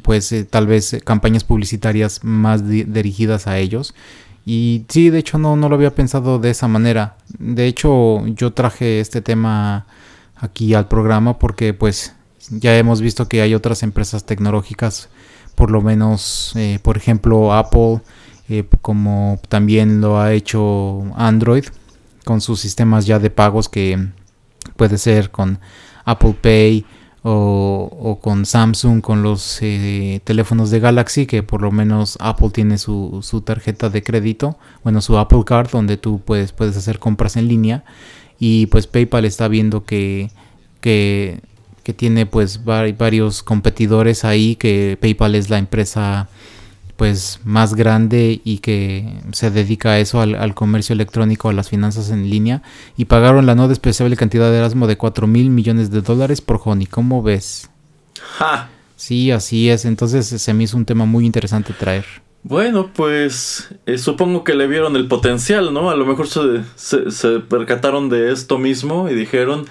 [0.01, 3.95] pues eh, tal vez campañas publicitarias más dirigidas a ellos.
[4.47, 7.19] Y sí, de hecho no, no lo había pensado de esa manera.
[7.39, 9.85] De hecho yo traje este tema
[10.37, 12.15] aquí al programa porque pues
[12.49, 15.11] ya hemos visto que hay otras empresas tecnológicas,
[15.55, 18.01] por lo menos, eh, por ejemplo, Apple,
[18.49, 21.67] eh, como también lo ha hecho Android,
[22.25, 24.09] con sus sistemas ya de pagos que
[24.77, 25.59] puede ser con
[26.07, 26.87] Apple Pay
[27.27, 32.51] o, o con Samsung con los eh, teléfonos de Galaxy que por lo menos Apple
[32.51, 37.37] tiene su, tarjeta de crédito bueno su Apple Card donde tú puedes, puedes hacer compras
[37.37, 37.85] en línea.
[38.39, 40.31] Y pues PayPal está viendo que,
[40.81, 41.41] que,
[41.83, 46.29] que tiene pues varios competidores ahí que PayPal es la empresa
[46.97, 52.11] pues más grande y que se dedica a eso, al, comercio electrónico, a las finanzas
[52.11, 52.63] en línea,
[52.97, 56.61] y pagaron la no despreciable cantidad de Erasmo de 4 mil millones de dólares por
[56.65, 56.87] Honey.
[56.87, 57.71] ¿Cómo ves?
[58.21, 58.69] ¡Ja!
[58.97, 59.85] Sí, así es.
[59.85, 62.05] Entonces se me hizo un tema muy interesante traer.
[62.45, 65.91] Bueno, pues eh, supongo que le vieron el potencial, ¿no?
[65.91, 69.65] A lo mejor se, se, se percataron de esto mismo y dijeron,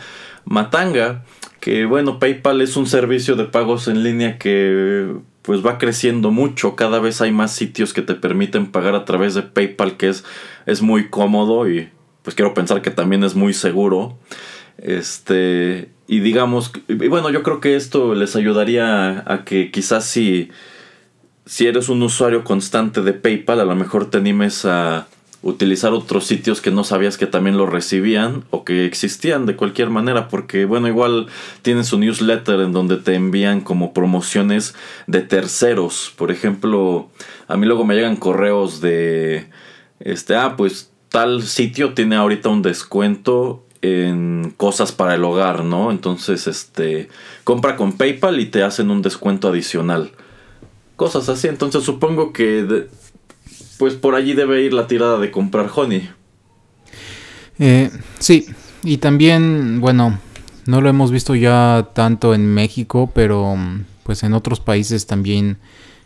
[0.44, 1.24] Matanga,
[1.60, 6.76] que bueno, PayPal es un servicio de pagos en línea que pues va creciendo mucho.
[6.76, 10.24] Cada vez hay más sitios que te permiten pagar a través de PayPal, que es,
[10.66, 11.90] es muy cómodo y
[12.24, 14.18] pues quiero pensar que también es muy seguro.
[14.78, 20.50] Este, y digamos, y bueno, yo creo que esto les ayudaría a, que quizás si,
[21.46, 25.08] si eres un usuario constante de PayPal, a lo mejor te animes a
[25.44, 29.90] utilizar otros sitios que no sabías que también lo recibían o que existían de cualquier
[29.90, 31.28] manera porque bueno igual
[31.62, 34.74] tienen su newsletter en donde te envían como promociones
[35.06, 36.14] de terceros.
[36.16, 37.10] Por ejemplo
[37.48, 39.50] a mí luego me llegan correos de
[40.00, 45.92] este ah pues tal sitio tiene ahorita un descuento en cosas para el hogar no
[45.92, 47.10] entonces este
[47.44, 50.12] compra con PayPal y te hacen un descuento adicional.
[50.96, 51.48] Cosas así.
[51.48, 52.88] Entonces supongo que
[53.78, 56.10] pues por allí debe ir la tirada de comprar honey.
[57.60, 58.48] Eh, sí,
[58.84, 60.20] y también, bueno,
[60.66, 63.56] no lo hemos visto ya tanto en México, pero
[64.04, 65.58] pues en otros países también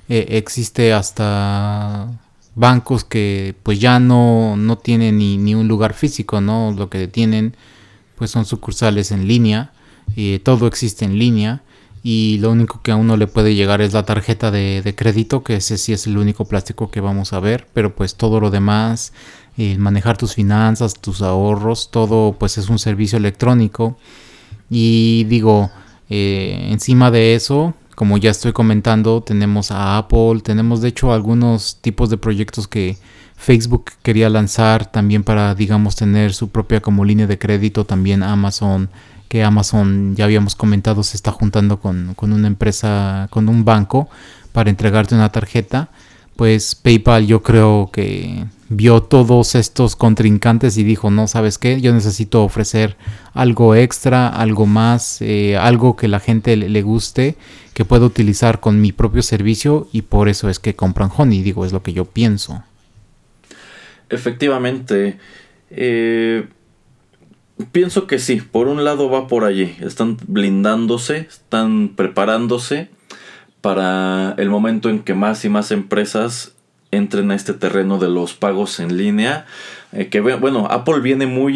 [0.09, 2.07] eh, existe hasta
[2.55, 6.73] bancos que pues ya no, no tienen ni, ni, un lugar físico, ¿no?
[6.75, 7.55] Lo que tienen
[8.15, 9.71] pues son sucursales en línea,
[10.15, 11.61] y todo existe en línea
[12.09, 15.57] y lo único que a uno le puede llegar es la tarjeta de, crédito, que
[15.57, 19.11] ese sí es el único plástico que vamos a ver, pero pues todo lo demás,
[19.57, 23.97] el manejar tus finanzas, tus ahorros, todo pues es un servicio electrónico.
[24.69, 25.69] Y digo,
[26.09, 31.81] eh, encima de eso, como ya estoy comentando, tenemos a Apple, tenemos de hecho algunos
[31.81, 32.95] tipos de proyectos que
[33.35, 38.89] Facebook quería lanzar también para, digamos, tener su propia como línea de crédito, también Amazon
[39.27, 44.09] que Amazon, ya habíamos comentado, se está juntando con, una empresa, con un banco
[44.51, 45.89] para entregarte una tarjeta,
[46.35, 51.81] pues PayPal yo creo que vio todos estos contrincantes y dijo, no, ¿sabes qué?
[51.81, 52.95] Yo necesito ofrecer
[53.33, 57.35] algo extra, algo más, eh, algo que la gente le, guste,
[57.73, 61.65] que pueda utilizar con mi propio servicio y por eso es que compran Honey, digo,
[61.65, 62.63] es lo que yo pienso.
[64.09, 65.17] Efectivamente.
[65.69, 66.47] Eh,
[67.71, 72.89] Pienso que sí, por un lado va por allí, están blindándose, están preparándose
[73.61, 76.53] para el momento en que más y más empresas
[76.91, 79.45] entren a este terreno de los pagos en línea
[79.93, 81.53] eh, que bueno, Apple viene muy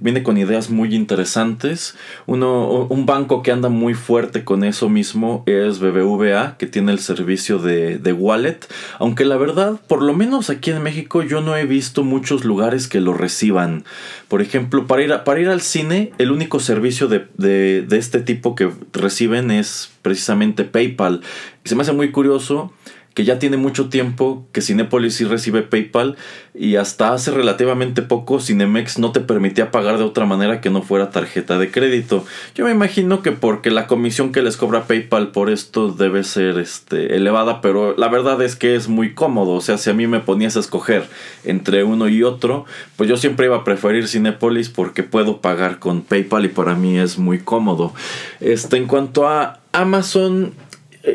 [0.00, 1.96] viene con ideas muy interesantes.
[2.26, 6.98] Uno, un banco que anda muy fuerte con eso mismo es BBVA, que tiene el
[6.98, 8.58] servicio de, de, wallet.
[8.98, 12.88] Aunque la verdad, por lo menos aquí en México, yo no he visto muchos lugares
[12.88, 13.84] que lo reciban.
[14.28, 18.20] Por ejemplo, para ir, para ir al cine, el único servicio de, de, de este
[18.20, 21.22] tipo que reciben es precisamente PayPal.
[21.64, 22.72] Y se me hace muy curioso
[23.16, 26.16] que ya tiene mucho tiempo que Cinepolis sí recibe PayPal
[26.54, 30.82] y hasta hace relativamente poco Cinemex no te permitía pagar de otra manera que no
[30.82, 32.26] fuera tarjeta de crédito.
[32.54, 36.58] Yo me imagino que porque la comisión que les cobra PayPal por esto debe ser
[36.58, 39.52] este, elevada, pero la verdad es que es muy cómodo.
[39.52, 41.08] O sea, si a mí me ponías a escoger
[41.42, 46.02] entre uno y otro, pues yo siempre iba a preferir Cinepolis porque puedo pagar con
[46.02, 47.94] PayPal y para mí es muy cómodo.
[48.40, 50.54] Este, en cuanto a Amazon,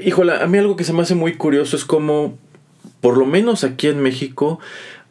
[0.04, 2.38] híjole, a mí algo que se me hace muy curioso es como,
[3.02, 4.60] por lo menos aquí en México,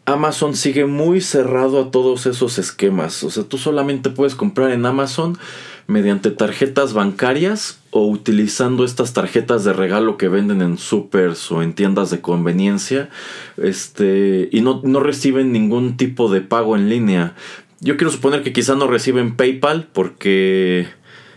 [0.07, 3.22] Amazon sigue muy cerrado a todos esos esquemas.
[3.22, 5.39] O sea, tú solamente puedes comprar en Amazon
[5.87, 11.74] mediante tarjetas bancarias o utilizando estas tarjetas de regalo que venden en supers o en
[11.74, 13.11] tiendas de conveniencia.
[13.57, 17.35] Este, y no, no reciben ningún tipo de pago en línea.
[17.81, 20.87] Yo quiero suponer que quizá no reciben PayPal porque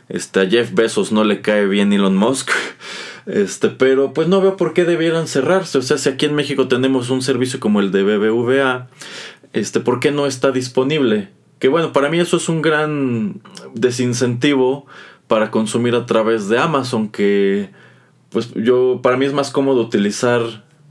[0.10, 2.52] este, a Jeff Bezos no le cae bien Elon Musk.
[3.26, 5.78] Este, pero pues no veo por qué debieran cerrarse.
[5.78, 8.90] O sea, si aquí en México tenemos un servicio como el de BBVA,
[9.54, 11.30] este, ¿por qué no está disponible?
[11.60, 13.42] Que bueno, para mí eso es un gran
[13.74, 14.86] desincentivo
[15.28, 17.70] para consumir a través de Amazon, que
[18.30, 20.42] pues yo, para mí es más cómodo utilizar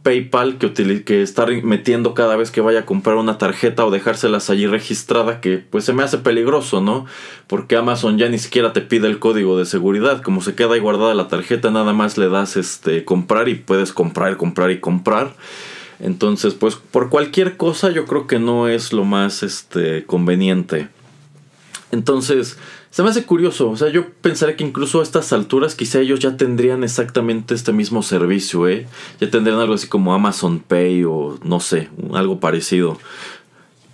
[0.03, 4.51] PayPal que, que estar metiendo cada vez que vaya a comprar una tarjeta o dejárselas
[4.51, 7.07] allí registrada, que pues se me hace peligroso, ¿no?
[7.47, 10.81] Porque Amazon ya ni siquiera te pide el código de seguridad, como se queda ahí
[10.81, 15.35] guardada la tarjeta, nada más le das este comprar y puedes comprar, comprar y comprar.
[16.01, 20.89] Entonces, pues por cualquier cosa yo creo que no es lo más este conveniente.
[21.93, 22.59] Entonces,
[22.93, 26.21] se me hace curioso, o sea, yo pensaría que incluso a estas alturas quizá ellos
[26.21, 28.87] ya tendrían exactamente este mismo servicio, ¿eh?
[29.19, 32.99] Ya tendrían algo así como Amazon Pay o no sé, algo parecido.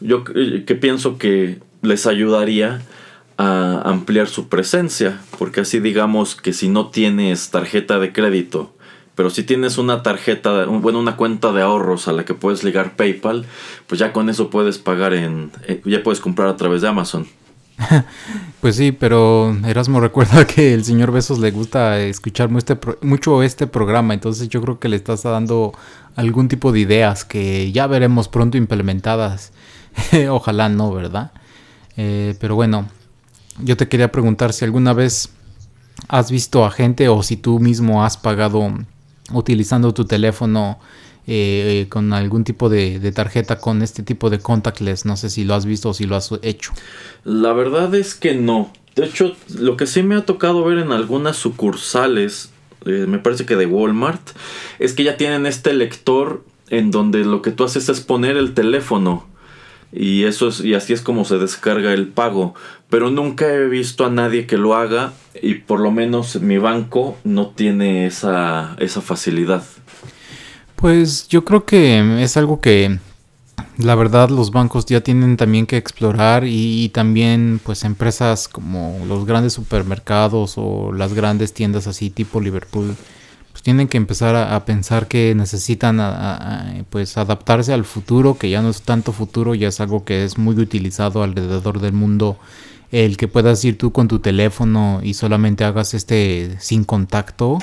[0.01, 2.82] Yo eh, que pienso que les ayudaría
[3.36, 8.74] a ampliar su presencia, porque así digamos que si no tienes tarjeta de crédito,
[9.14, 12.96] pero si tienes una tarjeta, bueno, una cuenta de ahorros a la que puedes ligar
[12.96, 13.46] PayPal,
[13.86, 17.28] pues ya con eso puedes pagar en, eh, ya puedes comprar a través de Amazon.
[18.61, 24.14] pues sí, pero Erasmo recuerda que el señor Besos le gusta escuchar mucho este programa,
[24.14, 25.72] entonces yo creo que le estás dando
[26.16, 29.53] algún tipo de ideas que ya veremos pronto implementadas.
[30.31, 31.33] Ojalá no, ¿verdad?
[31.97, 32.87] Eh, pero bueno,
[33.62, 35.31] yo te quería preguntar si alguna vez
[36.09, 38.72] has visto a gente o si tú mismo has pagado
[39.33, 40.79] utilizando tu teléfono
[41.31, 45.05] eh, con algún tipo de, tarjeta con este tipo de contactless.
[45.05, 46.72] No sé si lo has visto o si lo has hecho.
[47.22, 48.72] La verdad es que no.
[48.97, 52.51] De hecho, lo que sí me ha tocado ver en algunas sucursales,
[52.87, 54.22] eh, me parece que de Walmart,
[54.79, 58.55] es que ya tienen este lector en donde lo que tú haces es poner el
[58.55, 59.26] teléfono.
[59.93, 62.55] Y eso es, y así es como se descarga el pago.
[62.89, 65.12] Pero nunca he visto a nadie que lo haga.
[65.43, 69.62] Y por lo menos mi banco no tiene esa, esa facilidad.
[70.79, 73.01] Pues yo creo que es algo que
[73.79, 79.26] la verdad los bancos ya tienen también que explorar y, también pues empresas como los
[79.26, 82.95] grandes supermercados o las grandes tiendas así tipo Liverpool
[83.51, 85.99] pues tienen que empezar a, pensar que necesitan
[86.91, 90.39] pues adaptarse al futuro que ya no es tanto futuro ya es algo que es
[90.39, 92.39] muy utilizado alrededor del mundo.
[92.93, 97.59] El que puedas ir tú con tu teléfono y solamente hagas este sin contacto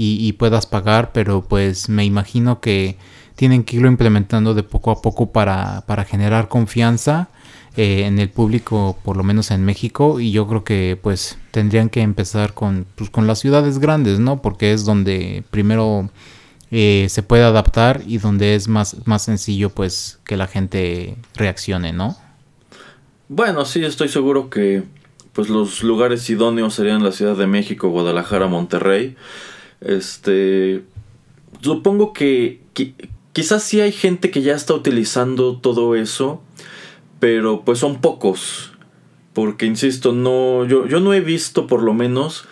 [0.00, 2.96] y, puedas pagar, pero pues me imagino que
[3.34, 7.28] tienen que irlo implementando de poco a poco para, para generar confianza
[7.76, 11.88] eh, en el público, por lo menos en México, y yo creo que pues tendrían
[11.88, 14.40] que empezar con, pues, con las ciudades grandes, ¿no?
[14.40, 16.08] Porque es donde primero
[16.70, 21.92] eh, se puede adaptar y donde es más, más sencillo pues que la gente reaccione,
[21.92, 22.16] ¿no?
[23.28, 24.84] Bueno, sí, estoy seguro que
[25.32, 29.16] pues los lugares idóneos serían la Ciudad de México, Guadalajara, Monterrey.
[29.80, 30.82] Este.
[31.60, 32.60] Supongo que,
[33.32, 36.42] quizás sí hay gente que ya está utilizando todo eso,
[37.20, 38.72] pero pues son pocos.
[39.32, 40.64] Porque, insisto, no.
[40.66, 42.44] Yo, no he visto por lo menos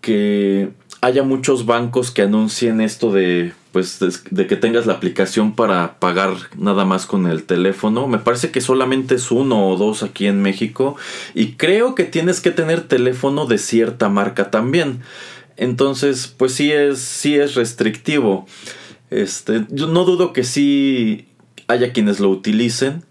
[0.00, 0.70] que
[1.00, 3.98] haya muchos bancos que anuncien esto de pues
[4.30, 8.08] de, que tengas la aplicación para pagar nada más con el teléfono.
[8.08, 10.96] Me parece que solamente es uno o dos aquí en México
[11.34, 15.02] y creo que tienes que tener teléfono de cierta marca también.
[15.58, 18.46] Entonces, pues sí es, sí es restrictivo.
[19.10, 21.28] Este, yo no dudo que sí
[21.66, 23.04] haya quienes lo utilicen,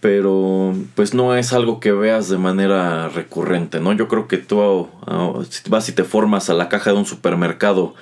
[0.00, 3.92] pero pues no es algo que veas de manera recurrente, ¿no?
[3.92, 5.32] Yo creo que tú ah,
[5.68, 7.94] vas y te formas a la caja de un supermercado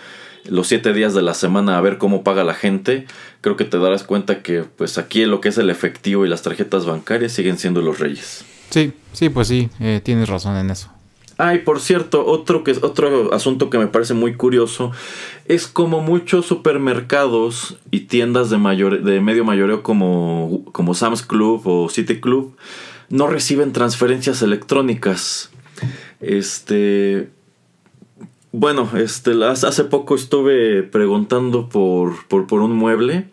[0.46, 3.06] los siete días de la semana a ver cómo paga la gente,
[3.40, 6.42] creo que te darás cuenta que pues aquí lo que es el efectivo y las
[6.42, 8.44] tarjetas bancarias siguen siendo los reyes.
[8.70, 10.90] Sí, sí, pues sí, eh, tienes razón en eso.
[11.36, 14.92] Ay, por cierto, otro, que, otro asunto que me parece muy curioso
[15.46, 21.62] es como muchos supermercados y tiendas de, mayor, de medio mayoreo como, como Sam's Club
[21.64, 22.54] o City Club
[23.08, 25.50] no reciben transferencias electrónicas.
[26.20, 27.30] Este.
[28.52, 33.28] Bueno, este, hace poco estuve preguntando por, por, por un mueble.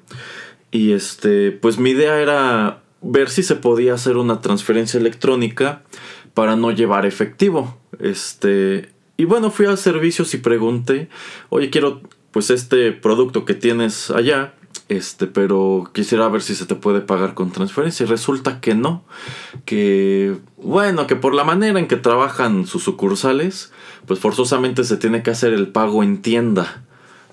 [0.71, 1.51] Y este.
[1.51, 5.83] Pues mi idea era ver si se podía hacer una transferencia electrónica
[6.33, 7.77] para no llevar efectivo.
[7.99, 11.09] Este, y bueno, fui a servicios y pregunté,
[11.49, 12.01] oye, quiero
[12.31, 14.53] pues este producto que tienes allá,
[14.87, 18.05] este, pero quisiera ver si se te puede pagar con transferencia.
[18.05, 19.03] Y resulta que no,
[19.65, 23.71] que bueno, que por la manera en que trabajan sus sucursales,
[24.05, 26.83] pues forzosamente se tiene que hacer el pago en tienda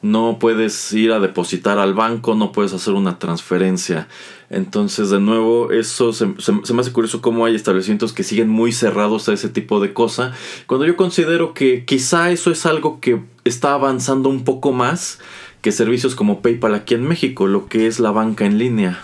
[0.02, 4.08] no puedes ir a depositar al banco, no puedes hacer una transferencia.
[4.50, 9.28] Entonces, de nuevo, eso se, me hace curioso cómo hay establecimientos que siguen muy cerrados
[9.28, 10.32] a ese tipo de cosa.
[10.66, 15.18] Cuando yo considero que quizá eso es algo que está avanzando un poco más
[15.60, 19.02] que servicios como PayPal aquí en México, lo que es la banca en línea.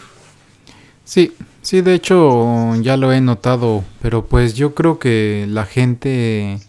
[1.05, 6.61] Sí, sí, de hecho ya lo he notado, pero pues yo creo que la gente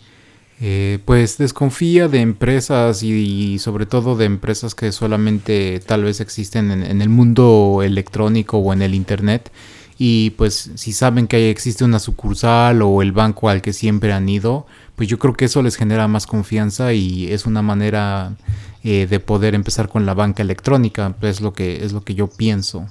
[0.62, 6.72] eh, pues desconfía de empresas y, sobre todo de empresas que solamente tal vez existen
[6.72, 9.52] en, el mundo electrónico o en el internet.
[9.98, 14.28] Y pues si saben que existe una sucursal o el banco al que siempre han
[14.28, 18.36] ido pues yo creo que eso les genera más confianza y es una manera
[18.84, 22.28] eh, de poder empezar con la banca electrónica es lo que es lo que yo
[22.28, 22.88] pienso.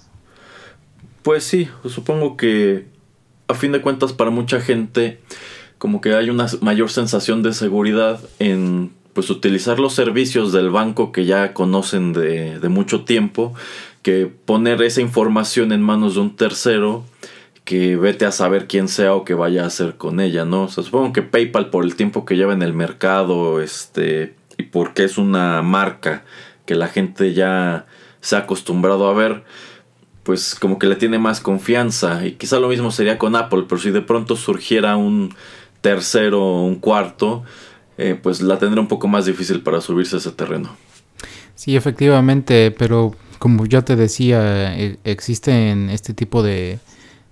[1.22, 2.86] Pues sí supongo que
[3.48, 5.20] a fin de cuentas para mucha gente
[5.78, 11.12] como que hay una mayor sensación de seguridad en pues utilizar los servicios del banco
[11.12, 13.54] que ya conocen de, mucho tiempo
[14.02, 17.04] que poner esa información en manos de un tercero
[17.64, 20.64] que vete a saber quién sea o que vaya a hacer con ella, ¿no?
[20.64, 24.64] O sea, supongo que PayPal por el tiempo que lleva en el mercado, este, y
[24.64, 26.24] porque es una marca
[26.66, 27.86] que la gente ya
[28.20, 29.44] se ha acostumbrado a ver,
[30.24, 32.26] pues como que le tiene más confianza.
[32.26, 35.34] Y quizá lo mismo sería con Apple, pero si de pronto surgiera un
[35.84, 37.44] tercero o un cuarto,
[37.98, 40.74] eh, pues la tendrá un poco más difícil para subirse a ese terreno.
[41.54, 46.78] Sí, efectivamente, pero como ya te decía, e, existen este tipo de,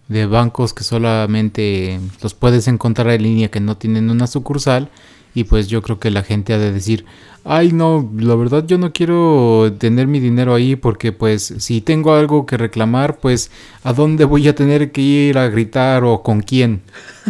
[0.08, 4.90] de bancos que solamente los puedes encontrar en línea que no tienen una sucursal
[5.34, 7.04] y pues yo creo que la gente ha de decir,
[7.44, 12.14] ay no, la verdad yo no quiero tener mi dinero ahí porque pues si tengo
[12.14, 13.50] algo que reclamar, pues
[13.82, 16.82] a dónde voy a tener que ir a gritar o con quién,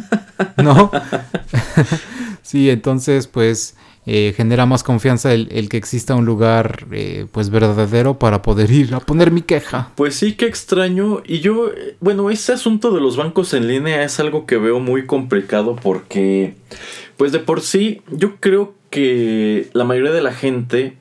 [0.63, 0.91] ¿no?
[2.43, 8.19] sí, entonces pues eh, genera más confianza el, que exista un lugar eh, pues verdadero
[8.19, 9.93] para poder ir a poner mi queja.
[9.95, 11.23] Pues sí, qué extraño.
[11.25, 14.81] Y yo, eh, bueno, ese asunto de los bancos en línea es algo que veo
[14.81, 16.57] muy complicado porque
[17.17, 20.97] pues de por sí yo creo que la mayoría de la gente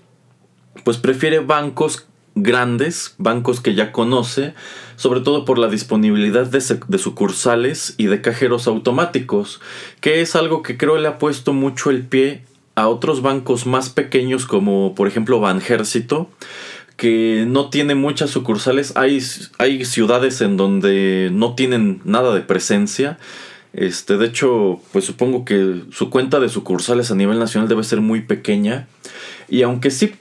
[0.83, 4.53] pues prefiere bancos grandes, bancos que ya conoce,
[4.95, 6.61] sobre todo por la disponibilidad de,
[6.97, 9.59] sucursales y de cajeros automáticos,
[9.99, 12.43] que es algo que creo le ha puesto mucho el pie
[12.75, 16.29] a otros bancos más pequeños como por ejemplo Banjército,
[16.95, 19.19] que no tiene muchas sucursales, hay,
[19.57, 23.17] hay ciudades en donde no tienen nada de presencia,
[23.73, 28.01] este, de hecho, pues supongo que su cuenta de sucursales a nivel nacional debe ser
[28.01, 28.87] muy pequeña.
[29.47, 30.13] Y aunque sí,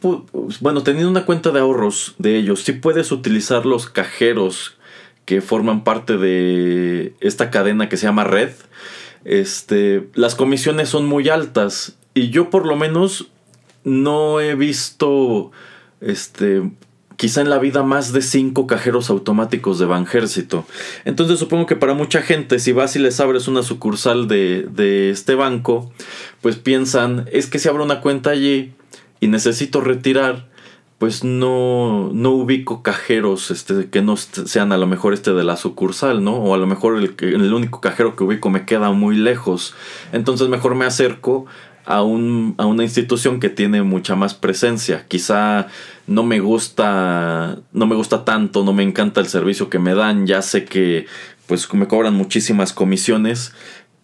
[0.60, 4.76] bueno, teniendo una cuenta de ahorros de ellos, sí puedes utilizar los cajeros
[5.24, 8.50] que forman parte de esta cadena que se llama Red.
[9.24, 11.96] Este, las comisiones son muy altas.
[12.14, 13.28] Y yo por lo menos
[13.84, 15.52] no he visto
[16.00, 16.70] este
[17.20, 20.64] quizá en la vida más de cinco cajeros automáticos de Banjército.
[21.04, 25.10] Entonces supongo que para mucha gente, si vas y les abres una sucursal de, de
[25.10, 25.92] este banco,
[26.40, 28.72] pues piensan, es que si abro una cuenta allí
[29.20, 30.48] y necesito retirar,
[30.96, 35.58] pues no, no ubico cajeros este, que no sean a lo mejor este de la
[35.58, 36.36] sucursal, ¿no?
[36.36, 39.74] O a lo mejor el, el único cajero que ubico me queda muy lejos.
[40.12, 41.44] Entonces mejor me acerco
[41.90, 45.06] a, un, a una institución que tiene mucha más presencia.
[45.08, 45.66] Quizá
[46.06, 50.26] no me gusta, no me gusta tanto, no me encanta el servicio que me dan,
[50.26, 51.06] ya sé que
[51.48, 53.52] pues me cobran muchísimas comisiones,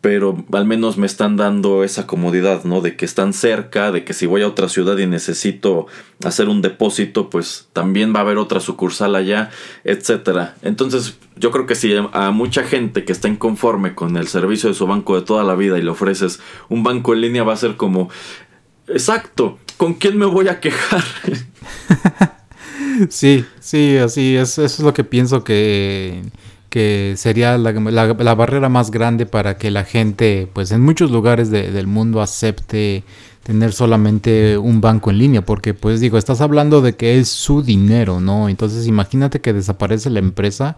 [0.01, 2.81] pero al menos me están dando esa comodidad, ¿no?
[2.81, 5.87] De que están cerca, de que si voy a otra ciudad y necesito
[6.25, 9.51] hacer un depósito, pues también va a haber otra sucursal allá,
[9.85, 10.55] etcétera.
[10.63, 14.75] Entonces, yo creo que si a mucha gente que está inconforme con el servicio de
[14.75, 17.57] su banco de toda la vida y le ofreces un banco en línea, va a
[17.57, 18.09] ser como,
[18.87, 21.03] exacto, ¿con quién me voy a quejar?
[23.09, 26.23] sí, sí, así es, eso es lo que pienso que
[26.77, 31.87] que sería la, barrera más grande para que la gente, pues en muchos lugares del
[31.87, 33.03] mundo acepte
[33.43, 37.63] tener solamente un banco en línea, porque pues digo, estás hablando de que es su
[37.63, 38.51] dinero, ¿no?
[38.51, 40.77] Entonces imagínate que desaparece la empresa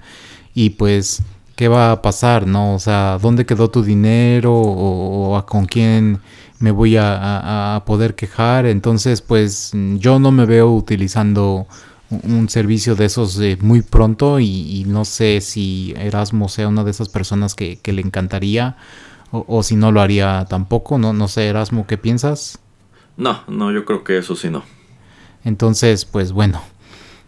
[0.55, 1.20] y pues,
[1.57, 2.76] ¿qué va a pasar, no?
[2.76, 6.20] O sea, ¿dónde quedó tu dinero o, a con quién
[6.61, 8.66] me voy a, poder quejar?
[8.66, 11.66] Entonces, pues yo no me veo utilizando
[12.11, 17.09] un servicio de esos muy pronto y, no sé si Erasmo sea una de esas
[17.09, 18.76] personas que, le encantaría
[19.30, 20.98] o, si no lo haría tampoco.
[20.98, 22.59] No, no sé, Erasmo, ¿qué piensas?
[23.16, 24.62] No, no, yo creo que eso sí no.
[25.44, 26.62] Entonces, pues bueno,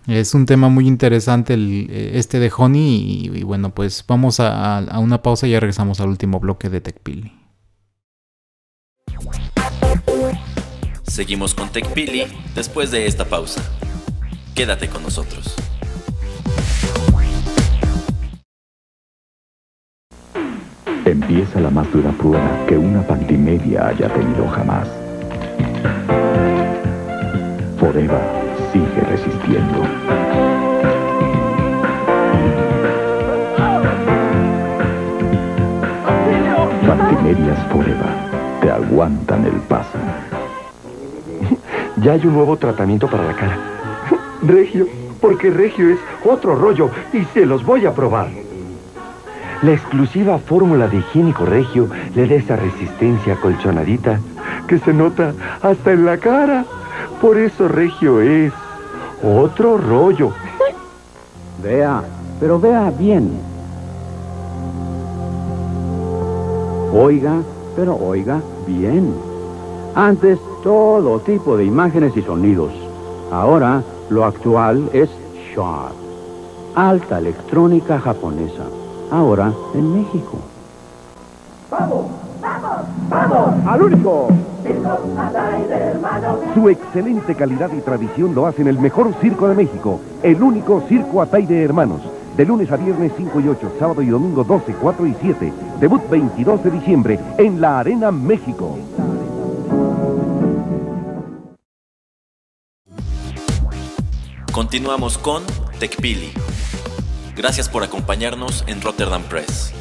[0.06, 4.98] es un tema muy interesante el, este de Honey y, bueno, pues vamos a, a,
[4.98, 7.32] una pausa y ya regresamos al último bloque de TechPili.
[11.02, 12.24] Seguimos con TechPili
[12.54, 13.62] después de esta pausa.
[14.60, 15.56] Quédate con nosotros.
[21.06, 24.86] Empieza la más dura prueba que una pantimedia haya tenido jamás.
[27.78, 28.20] Forever
[28.70, 29.80] sigue resistiendo.
[36.86, 39.98] Pantimedias Forever te aguantan el paso.
[42.02, 43.79] Ya hay un nuevo tratamiento para la cara.
[44.42, 44.86] Regio,
[45.20, 48.28] porque Regio es otro rollo y se los voy a probar.
[49.62, 54.18] La exclusiva fórmula de higiénico Regio le da esa resistencia colchonadita
[54.66, 56.64] que se nota hasta en la cara.
[57.20, 58.52] Por eso Regio es
[59.22, 60.32] otro rollo.
[61.62, 62.02] Vea,
[62.40, 63.30] pero vea bien.
[66.94, 67.42] Oiga,
[67.76, 69.14] pero oiga bien.
[69.94, 72.72] Antes todo tipo de imágenes y sonidos.
[73.30, 75.08] Ahora lo actual es
[75.54, 75.94] Sharp.
[76.74, 78.64] Alta electrónica japonesa.
[79.10, 80.38] Ahora en México.
[81.70, 82.06] ¡Vamos!
[82.42, 82.86] ¡Vamos!
[83.08, 83.66] ¡Vamos!
[83.66, 84.28] ¡Al único!
[86.54, 91.22] Su excelente calidad y tradición lo hacen el mejor circo de México, el único Circo
[91.22, 92.00] Atay de Hermanos.
[92.36, 95.52] De lunes a viernes 5 y 8, sábado y domingo 12, 4 y 7.
[95.80, 98.76] Debut 22 de diciembre en la Arena México.
[104.60, 105.42] Continuamos con
[105.78, 106.32] TechPili.
[107.34, 109.72] Gracias por acompañarnos en Rotterdam Press.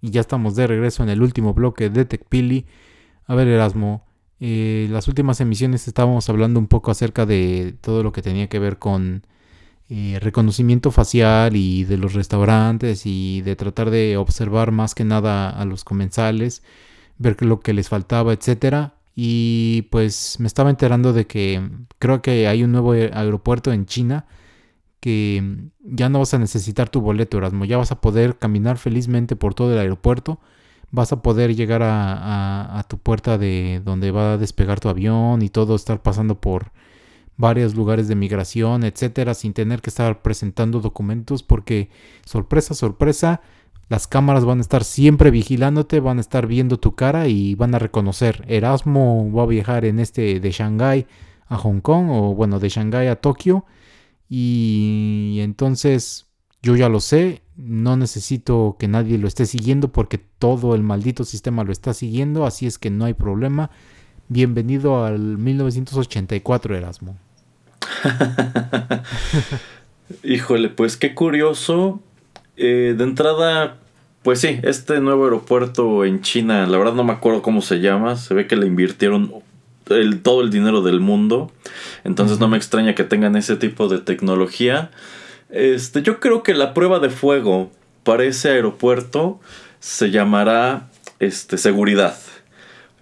[0.00, 2.64] Y ya estamos de regreso en el último bloque de TechPili.
[3.26, 4.06] A ver, Erasmo,
[4.40, 8.60] eh, las últimas emisiones estábamos hablando un poco acerca de todo lo que tenía que
[8.60, 9.26] ver con
[9.90, 15.50] eh, reconocimiento facial y de los restaurantes y de tratar de observar más que nada
[15.50, 16.62] a los comensales,
[17.18, 18.94] ver lo que les faltaba, etcétera.
[19.14, 24.26] Y pues me estaba enterando de que creo que hay un nuevo aeropuerto en China
[25.00, 29.34] que ya no vas a necesitar tu boleto, Erasmo, ya vas a poder caminar felizmente
[29.34, 30.38] por todo el aeropuerto,
[30.92, 34.88] vas a poder llegar a, a, a, tu puerta de donde va a despegar tu
[34.88, 36.70] avión y todo, estar pasando por
[37.36, 41.90] varios lugares de migración, etcétera, sin tener que estar presentando documentos, porque
[42.24, 43.40] sorpresa, sorpresa,
[43.88, 47.74] las cámaras van a estar siempre vigilándote, van a estar viendo tu cara y van
[47.74, 48.44] a reconocer.
[48.48, 51.06] Erasmo va a viajar en este de Shanghái
[51.48, 53.66] a Hong Kong o bueno, de Shanghái a Tokio
[54.28, 56.26] y entonces
[56.62, 61.24] yo ya lo sé, no necesito que nadie lo esté siguiendo porque todo el maldito
[61.24, 63.70] sistema lo está siguiendo, así es que no hay problema.
[64.28, 67.18] Bienvenido al 1984 Erasmo.
[70.22, 72.00] Híjole, pues qué curioso.
[72.56, 73.76] Eh, de entrada,
[74.22, 78.16] pues sí, este nuevo aeropuerto en China, la verdad no me acuerdo cómo se llama,
[78.16, 79.32] se ve que le invirtieron
[79.88, 81.50] el, todo el dinero del mundo,
[82.04, 84.90] entonces no me extraña que tengan ese tipo de tecnología.
[85.50, 87.70] Este, yo creo que la prueba de fuego
[88.04, 89.40] para ese aeropuerto
[89.80, 90.88] se llamará
[91.18, 92.16] este, seguridad.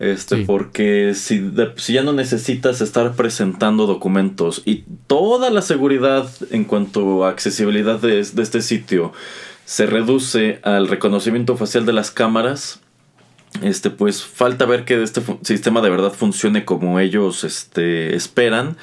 [0.01, 0.44] Este, sí.
[0.46, 6.64] porque si, de, si, ya no necesitas estar presentando documentos y toda la seguridad en
[6.64, 9.12] cuanto a accesibilidad de, de este sitio
[9.66, 12.80] se reduce al reconocimiento facial de las cámaras,
[13.62, 18.76] este, pues falta ver que este sistema de verdad funcione como ellos este, esperan.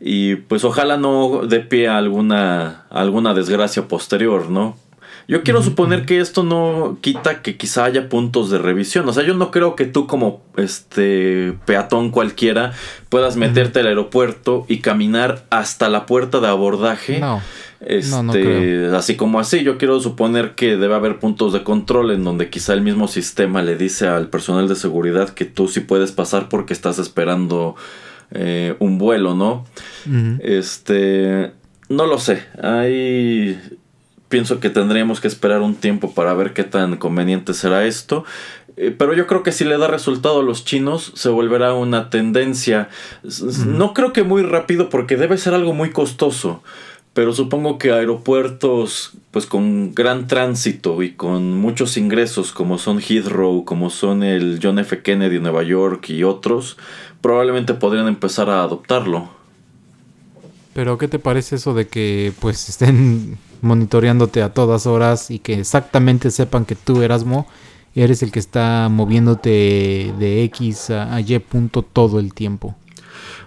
[0.00, 4.76] Y pues ojalá no dé pie a alguna, alguna desgracia posterior, ¿no?
[5.26, 9.08] Yo quiero suponer que esto no quita que quizá haya puntos de revisión.
[9.08, 12.72] O sea, yo no creo que tú como este peatón cualquiera
[13.08, 17.20] puedas meterte al aeropuerto y caminar hasta la puerta de abordaje.
[17.20, 17.40] No.
[17.80, 18.96] Este, No, no creo.
[18.96, 22.72] así como así, yo quiero suponer que debe haber puntos de control en donde quizá
[22.72, 26.72] el mismo sistema le dice al personal de seguridad que tú sí puedes pasar porque
[26.72, 27.76] estás esperando
[28.30, 29.66] eh, un vuelo, ¿no?
[30.40, 31.52] Este,
[31.88, 32.44] no lo sé.
[32.62, 33.60] Ahí
[34.34, 38.24] pienso que tendríamos que esperar un tiempo para ver qué tan conveniente será esto.
[38.76, 42.10] Eh, Pero yo creo que si le da resultado a los chinos, se volverá una
[42.10, 42.88] tendencia.
[43.64, 46.64] No creo que muy rápido porque debe ser algo muy costoso.
[47.12, 53.64] Pero supongo que aeropuertos pues con gran tránsito y con muchos ingresos como son Heathrow,
[53.64, 55.00] como son el John F.
[55.00, 56.76] Kennedy en Nueva York y otros,
[57.20, 59.28] probablemente podrían empezar a adoptarlo.
[60.72, 65.54] Pero ¿qué te parece eso de que pues estén monitoreándote a todas horas y que
[65.54, 67.46] exactamente sepan que tú Erasmo
[67.94, 72.74] eres el que está moviéndote de X a, Y punto todo el tiempo?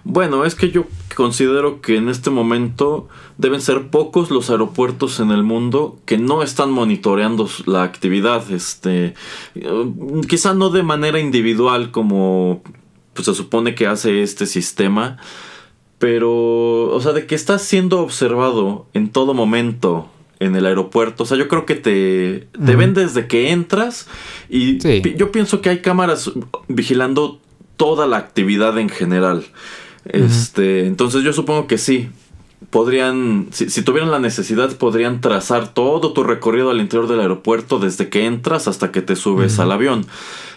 [0.04, 5.30] Bueno, es que yo considero que en este momento deben ser pocos los aeropuertos en
[5.30, 8.50] el mundo que no están monitoreando la actividad.
[8.50, 9.14] Este,
[9.54, 9.92] eh,
[10.28, 12.62] quizá no de manera individual como
[13.12, 15.18] pues, se supone que hace este sistema,
[15.98, 20.08] pero, o sea, de que estás siendo observado en todo momento
[20.40, 21.24] en el aeropuerto.
[21.24, 24.06] O sea, yo creo que te, te ven desde que entras
[24.48, 25.00] y Sí.
[25.00, 26.30] pi- yo pienso que hay cámaras
[26.68, 27.40] vigilando
[27.76, 29.44] toda la actividad en general.
[30.04, 32.08] Este, entonces yo supongo que sí.
[32.70, 38.08] podrían, si, tuvieran la necesidad, podrían trazar todo tu recorrido al interior del aeropuerto desde
[38.08, 40.06] que entras hasta que te subes al avión.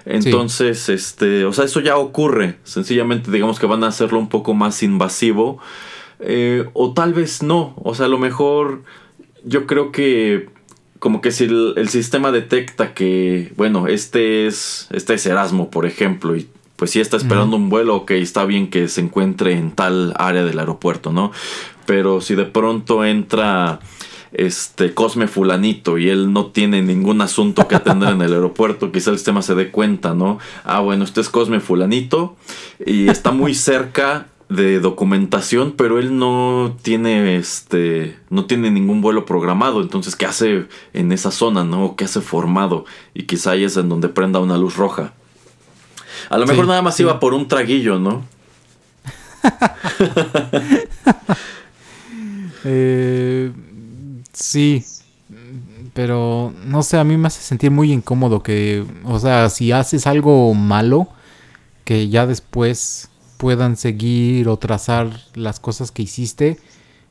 [0.06, 2.58] Entonces, este, o sea, eso ya ocurre.
[2.64, 5.60] Sencillamente, digamos que van a hacerlo un poco más invasivo.
[6.20, 7.74] Eh, o tal vez no.
[7.84, 8.84] O sea, a lo mejor
[9.44, 10.50] yo creo que
[11.00, 16.36] como que si el, sistema detecta que, bueno, este es, este es Erasmo, por ejemplo,
[16.36, 20.14] y pues si está esperando un vuelo, ok, está bien que se encuentre en tal
[20.18, 21.32] área del aeropuerto, ¿no?
[21.88, 23.80] Pero si de pronto entra
[24.34, 29.12] este Cosme fulanito y él no tiene ningún asunto que atender en el aeropuerto, quizá
[29.12, 30.40] el sistema se dé cuenta, ¿no?
[30.64, 32.36] Ah, bueno, este es Cosme fulanito
[32.86, 39.26] y está muy cerca de documentación, pero él no tiene este no tiene ningún vuelo
[39.26, 41.96] programado, entonces ¿qué hace en esa zona, no?
[41.96, 42.86] ¿Qué hace formado?
[43.14, 45.14] Y quizá ahí es en donde prenda una luz roja.
[46.30, 48.24] A lo mejor nada más iba por un traguillo, ¿no?
[52.66, 53.52] eh,
[54.52, 54.84] Sí,
[55.94, 60.08] pero no sé, a mí me hace sentir muy incómodo que, o sea, si haces
[60.08, 61.08] algo malo,
[61.86, 66.60] que ya después puedan seguir o trazar las cosas que hiciste,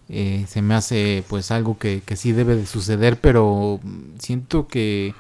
[0.09, 3.80] eh, se me hace pues algo que, que sí debe de suceder, pero
[4.18, 5.14] siento que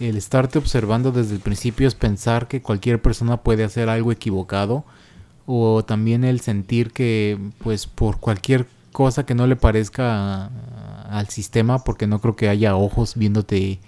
[0.00, 4.84] el estarte observando desde el principio es pensar que cualquier persona puede hacer algo equivocado
[5.46, 10.50] o también el sentir que pues por cualquier cosa que no le parezca
[11.10, 13.80] al sistema porque no creo que haya ojos viéndote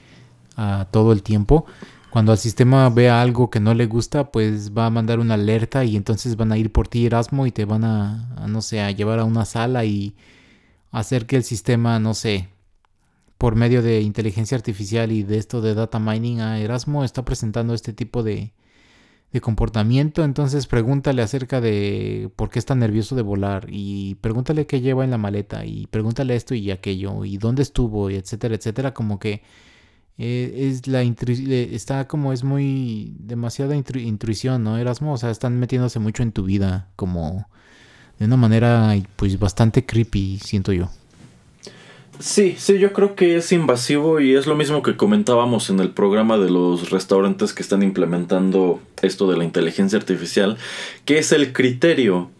[0.56, 1.66] uh, todo el tiempo.
[2.10, 5.84] Cuando al sistema vea algo que no le gusta, pues va a mandar una alerta
[5.84, 8.90] y entonces van a ir por ti Erasmo y te van a, no sé, a
[8.90, 10.14] llevar a una sala y
[10.90, 12.48] hacer que el sistema, no sé,
[13.36, 17.74] por medio de inteligencia artificial y de esto de data mining a Erasmo está presentando
[17.74, 18.52] este tipo de,
[19.32, 24.80] de comportamiento, entonces pregúntale acerca de por qué está nervioso de volar y pregúntale qué
[24.80, 28.94] lleva en la maleta y pregúntale esto y aquello y dónde estuvo y etcétera, etcétera,
[28.94, 29.42] como que
[30.16, 35.12] eh, es la está como es muy demasiada intuición, ¿no, Erasmo?
[35.12, 37.48] O sea, están metiéndose mucho en tu vida como
[38.18, 40.90] de una manera pues bastante creepy, siento yo.
[42.18, 45.90] Sí, sí, yo creo que es invasivo y es lo mismo que comentábamos en el
[45.90, 50.56] programa de los restaurantes que están implementando esto de la inteligencia artificial,
[51.04, 52.30] que es el criterio,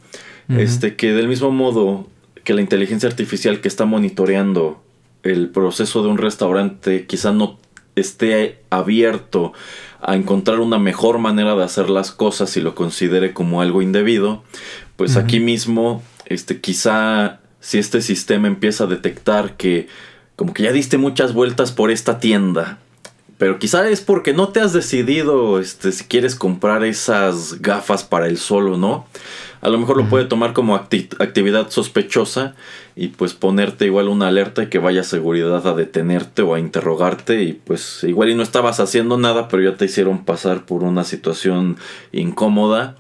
[0.48, 2.08] este, que del mismo modo
[2.42, 4.82] que la inteligencia artificial que está monitoreando
[5.22, 7.58] el proceso de un restaurante quizá no
[7.94, 9.52] esté abierto
[10.00, 14.42] a encontrar una mejor manera de hacer las cosas y lo considere como algo indebido,
[14.96, 19.88] pues aquí mismo, este, quizá si este sistema empieza a detectar que
[20.36, 22.78] como que ya diste muchas vueltas por esta tienda,
[23.38, 28.26] pero quizá es porque no te has decidido este, si quieres comprar esas gafas para
[28.26, 29.06] el solo, ¿no?
[29.61, 32.54] A lo mejor lo puede tomar como actividad sospechosa
[32.94, 37.42] y pues ponerte igual una alerta y que vaya seguridad a detenerte o a interrogarte
[37.42, 41.02] y pues igual y no estabas haciendo nada pero ya te hicieron pasar por una
[41.02, 41.76] situación
[42.12, 42.96] incómoda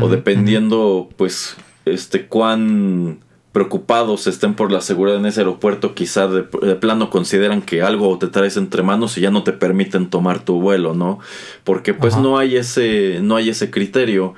[0.00, 3.18] o dependiendo pues este cuán
[3.56, 8.26] preocupados estén por la seguridad en ese aeropuerto, quizá de, plano consideran que algo te
[8.26, 11.20] traes entre manos y ya no te permiten tomar tu vuelo, ¿no?
[11.64, 14.34] Porque pues no hay ese no hay ese criterio.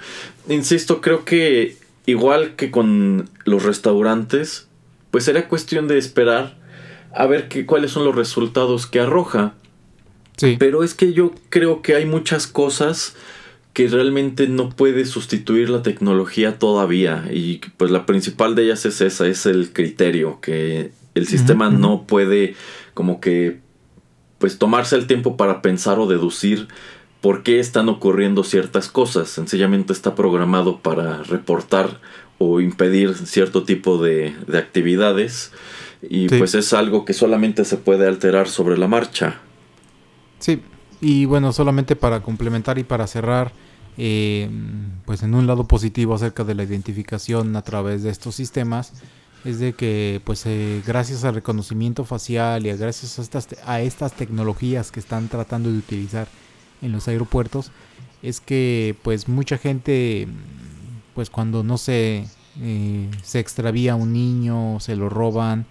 [0.48, 4.68] Insisto, creo que igual que con los restaurantes,
[5.10, 6.56] pues será cuestión de esperar
[7.12, 9.54] a ver que, cuáles son los resultados que arroja.
[10.36, 10.54] Sí.
[10.60, 13.16] Pero es que yo creo que hay muchas cosas
[13.78, 17.26] que realmente no puede sustituir la tecnología todavía.
[17.32, 22.02] Y pues la principal de ellas es esa, es el criterio, que el sistema no
[22.02, 22.56] puede
[22.92, 23.60] como que
[24.38, 26.66] pues tomarse el tiempo para pensar o deducir
[27.20, 32.00] por qué están ocurriendo ciertas cosas, sencillamente está programado para reportar
[32.38, 35.52] o impedir cierto tipo de, actividades.
[36.02, 39.38] Y pues es algo que solamente se puede alterar sobre la marcha.
[40.40, 40.62] Sí,
[41.00, 43.52] y bueno, solamente para complementar y para cerrar,
[44.00, 44.48] eh,
[45.06, 48.92] pues en un lado positivo acerca de la identificación a través de estos sistemas
[49.44, 54.12] es de que pues eh, gracias al reconocimiento facial y gracias a estas, a estas
[54.12, 56.28] tecnologías que están tratando de utilizar
[56.80, 57.72] en los aeropuertos
[58.22, 60.28] es que pues mucha gente
[61.14, 62.24] pues cuando no se
[62.60, 65.66] eh, se extravía un niño se lo roban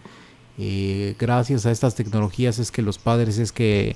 [1.18, 3.96] gracias a estas tecnologías es que los padres es que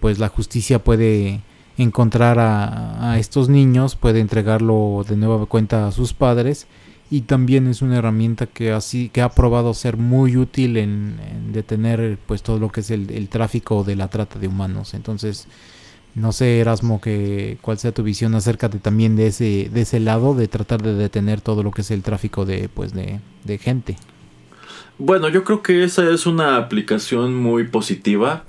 [0.00, 1.40] pues la justicia puede
[1.78, 6.66] encontrar a, estos niños, puede entregarlo de nueva cuenta a sus padres
[7.10, 11.16] y también es una herramienta que así que ha probado ser muy útil en,
[11.52, 14.94] detener pues todo lo que es el, tráfico de la trata de humanos.
[14.94, 15.46] Entonces
[16.14, 20.00] no sé Erasmo que cuál sea tu visión acerca de también de ese de ese
[20.00, 23.58] lado de tratar de detener todo lo que es el tráfico de pues de, de
[23.58, 23.96] gente
[24.98, 28.44] Bueno, yo creo que esa es una aplicación muy positiva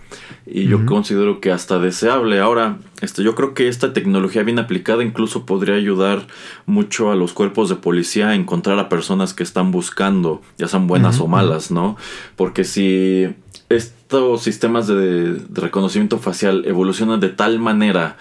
[0.45, 2.39] y yo considero que hasta deseable.
[2.39, 6.25] Ahora, este, yo creo que esta tecnología bien aplicada incluso podría ayudar
[6.65, 10.87] mucho a los cuerpos de policía a encontrar a personas que están buscando, ya sean
[10.87, 11.97] buenas o malas, ¿no?
[12.37, 13.27] Porque si
[13.67, 18.15] estos sistemas de, reconocimiento facial evolucionan de tal manera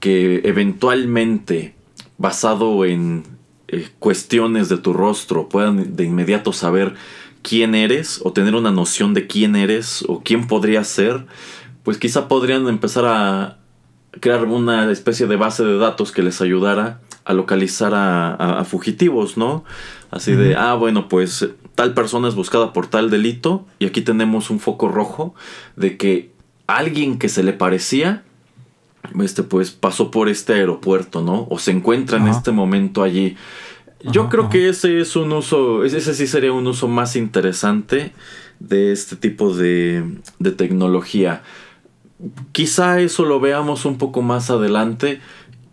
[0.00, 1.74] que eventualmente,
[2.16, 3.24] basado en
[3.68, 6.94] eh, cuestiones de tu rostro, puedan de inmediato saber
[7.46, 11.26] quién eres o tener una noción de quién eres o quién podría ser,
[11.84, 13.58] pues quizá podrían empezar a
[14.18, 19.62] crear una especie de base de datos que les ayudara a localizar a, fugitivos, ¿no?
[20.10, 24.50] Así de, ah, bueno, pues tal persona es buscada por tal delito y aquí tenemos
[24.50, 25.34] un foco rojo
[25.76, 26.32] de que
[26.66, 28.24] alguien que se le parecía,
[29.22, 31.46] este, pues pasó por este aeropuerto, ¿no?
[31.48, 33.36] O se encuentra en este momento allí.
[34.12, 38.12] Yo creo que ese es un uso, ese sí sería un uso más interesante
[38.58, 40.04] de este tipo de,
[40.38, 41.42] de tecnología.
[42.52, 45.20] Quizá eso lo veamos un poco más adelante,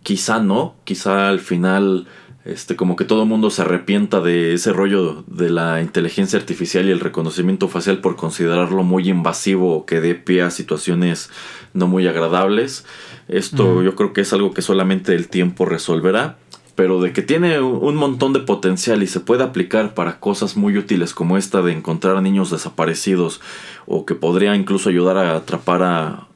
[0.02, 2.06] quizá no, quizá al final
[2.44, 6.86] este como que todo el mundo se arrepienta de ese rollo de la inteligencia artificial
[6.86, 11.30] y el reconocimiento facial por considerarlo muy invasivo o que dé pie a situaciones
[11.72, 12.84] no muy agradables.
[13.28, 16.36] Esto yo creo que es algo que solamente el tiempo resolverá
[16.74, 20.76] pero de que tiene un montón de potencial y se puede aplicar para cosas muy
[20.76, 23.40] útiles como esta de encontrar a niños desaparecidos
[23.86, 26.28] o que podría incluso ayudar a atrapar a,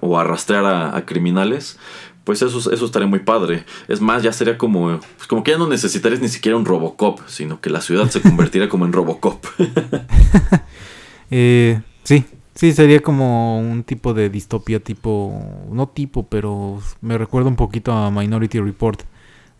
[0.00, 1.78] o arrastrar a, criminales,
[2.24, 3.64] pues eso, estaría muy padre.
[3.88, 7.20] Es más, ya sería como, pues como que ya no necesitarías ni siquiera un Robocop,
[7.26, 9.44] sino que la ciudad se convertiría como en Robocop.
[11.30, 12.24] eh, sí,
[12.54, 17.92] sí, sería como un tipo de distopia tipo, no tipo, pero me recuerda un poquito
[17.92, 19.02] a Minority Report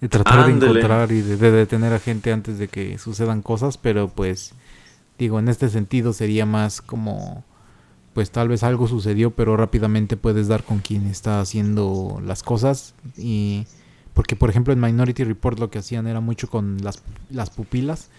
[0.04, 4.08] de tratar de encontrar y de, detener a gente antes de que sucedan cosas, pero
[4.08, 4.52] pues
[5.18, 7.42] digo, en este sentido sería más como
[8.12, 12.92] pues tal vez algo sucedió, pero rápidamente puedes dar con quien está haciendo las cosas.
[13.16, 13.66] Y
[14.12, 18.10] porque por ejemplo en Minority Report lo que hacían era mucho con las, las pupilas,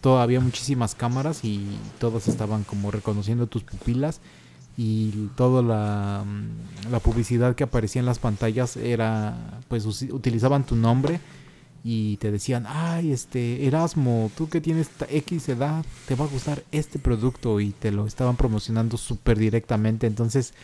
[0.00, 1.66] todo, había muchísimas cámaras y
[1.98, 4.20] todas estaban como reconociendo tus pupilas
[4.76, 10.76] y toda la, mm, la, publicidad que aparecía en las pantallas era, pues utilizaban tu
[10.76, 11.20] nombre
[11.84, 16.62] y te decían, ay, este, Erasmo, tú que tienes X edad, te va a gustar
[16.72, 20.54] este producto y te lo estaban promocionando súper directamente, entonces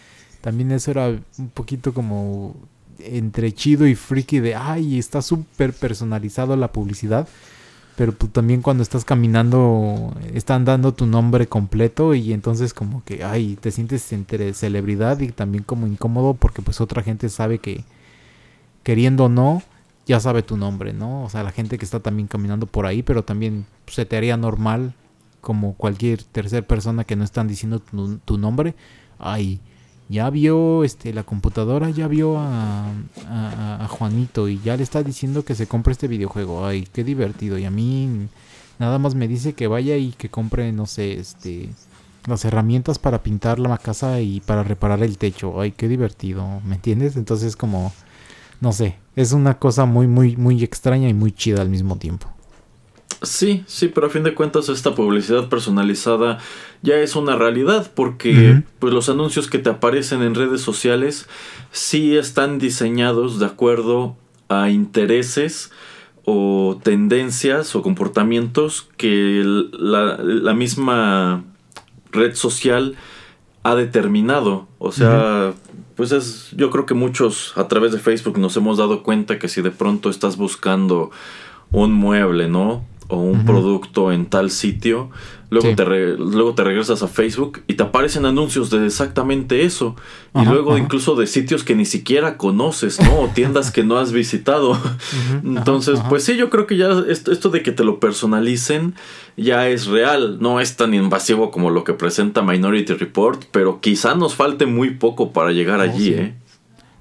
[0.41, 2.55] también eso era un poquito como
[3.01, 7.29] entre chido y freaky de, ay, está súper personalizado la publicidad
[7.99, 13.25] pero pues, también cuando estás caminando están dando tu nombre completo y entonces como que,
[13.25, 17.83] ay, te sientes entre celebridad y también como incómodo porque pues otra gente sabe que
[18.85, 19.65] queriendo o no,
[20.07, 21.25] ya sabe tu nombre, ¿no?
[21.25, 24.37] O sea, la gente que está también caminando por ahí, pero también se te haría
[24.37, 24.95] normal
[25.41, 28.77] como cualquier tercera persona que no están diciendo tu, tu nombre,
[29.19, 29.59] ay,
[30.09, 32.93] ya vio este la computadora ya vio a,
[33.89, 36.67] Juanito y ya le está diciendo que se compre este videojuego.
[36.67, 37.59] Ay qué divertido.
[37.59, 38.29] Y a mí
[38.79, 41.71] nada más me dice que vaya y que compre no sé este
[42.27, 45.61] las herramientas para pintar la casa y para reparar el techo.
[45.61, 47.93] Ay qué divertido me entiendes entonces como
[48.61, 52.29] no sé es una cosa muy muy muy extraña y muy chida al mismo tiempo
[53.23, 56.39] Sí, sí, pero a fin de cuentas esta publicidad personalizada
[56.83, 61.29] ya es una realidad porque pues los anuncios que te aparecen en redes sociales
[61.73, 64.17] sí están diseñados de acuerdo
[64.49, 65.73] a intereses
[66.25, 69.43] o tendencias o comportamientos que
[69.73, 71.43] la, la misma
[72.13, 72.97] red social
[73.63, 74.69] ha determinado.
[74.79, 75.55] O sea,
[75.97, 79.49] pues es, yo creo que muchos a través de Facebook nos hemos dado cuenta que
[79.49, 81.11] si de pronto estás buscando
[81.71, 82.85] un mueble, ¿no?
[83.09, 85.11] O un producto en tal sitio,
[85.49, 85.85] luego, te
[86.19, 89.97] luego te regresas a Facebook y te aparecen anuncios de exactamente eso.
[90.35, 93.21] y luego incluso de sitios que ni siquiera conoces, ¿no?
[93.21, 94.79] O tiendas que no has visitado.
[95.45, 98.95] Entonces, pues sí, yo creo que ya esto, esto, de que te lo personalicen
[99.37, 100.39] ya es real.
[100.41, 104.91] No es tan invasivo como lo que presenta Minority Report, pero quizá nos falte muy
[104.91, 106.35] poco para llegar allí, ¿eh?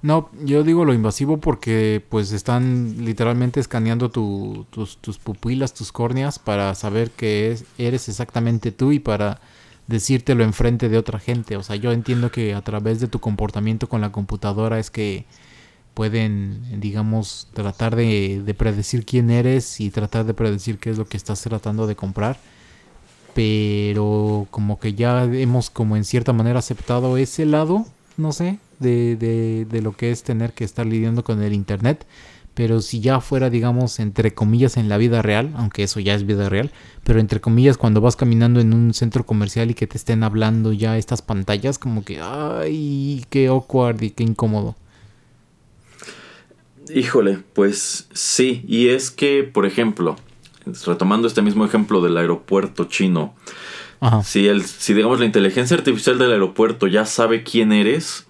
[0.01, 6.73] No, yo digo lo invasivo porque pues están literalmente escaneando tus, pupilas, tus córneas para
[6.75, 9.41] saber que es, eres exactamente tú y para
[9.87, 11.57] decírtelo enfrente de otra gente.
[11.57, 15.25] O sea, yo entiendo que a través de tu comportamiento con la computadora es que
[15.95, 21.07] pueden, digamos, tratar de, de predecir quién eres y tratar de predecir qué es lo
[21.07, 22.37] que estás tratando de comprar.
[23.33, 27.85] Pero como que ya hemos como en cierta manera aceptado ese lado,
[28.15, 32.05] no sé, de, de, de, lo que es tener que estar lidiando con el Internet.
[32.53, 36.25] Pero si ya fuera, digamos, entre comillas en la vida real, aunque eso ya es
[36.25, 36.71] vida real,
[37.03, 40.73] pero entre comillas cuando vas caminando en un centro comercial y que te estén hablando
[40.73, 44.75] ya estas pantallas, como que, ay, qué awkward y qué incómodo.
[46.93, 50.15] Híjole, pues sí, y es que, por ejemplo,
[50.85, 53.35] retomando este mismo ejemplo del aeropuerto chino,
[54.23, 58.26] Si, el, si digamos la inteligencia artificial del aeropuerto ya sabe quién eres,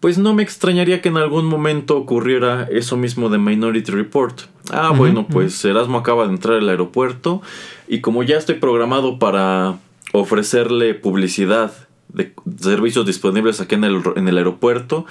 [0.00, 4.40] pues no me extrañaría que en algún momento ocurriera eso mismo de Minority Report.
[4.70, 7.42] Ah, bueno, pues Erasmo acaba de entrar al aeropuerto
[7.86, 9.78] y como ya estoy programado para
[10.12, 11.72] ofrecerle publicidad
[12.08, 15.04] de servicios disponibles aquí en el, en el aeropuerto,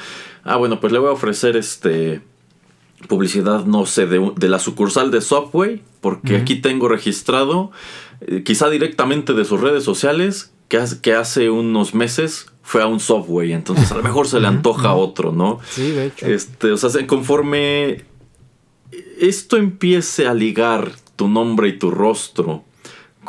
[0.43, 2.21] ah, bueno, pues le voy a ofrecer este
[3.07, 7.71] publicidad, no sé, de, la sucursal de Software, porque aquí tengo registrado,
[8.21, 12.99] eh, quizá directamente de sus redes sociales, que, que hace unos meses fue a un
[12.99, 15.59] software, entonces a lo mejor se le antoja a otro, ¿no?
[15.71, 16.27] Sí, de hecho.
[16.27, 18.05] Este, o sea, conforme
[19.19, 22.63] esto empiece a ligar tu nombre y tu rostro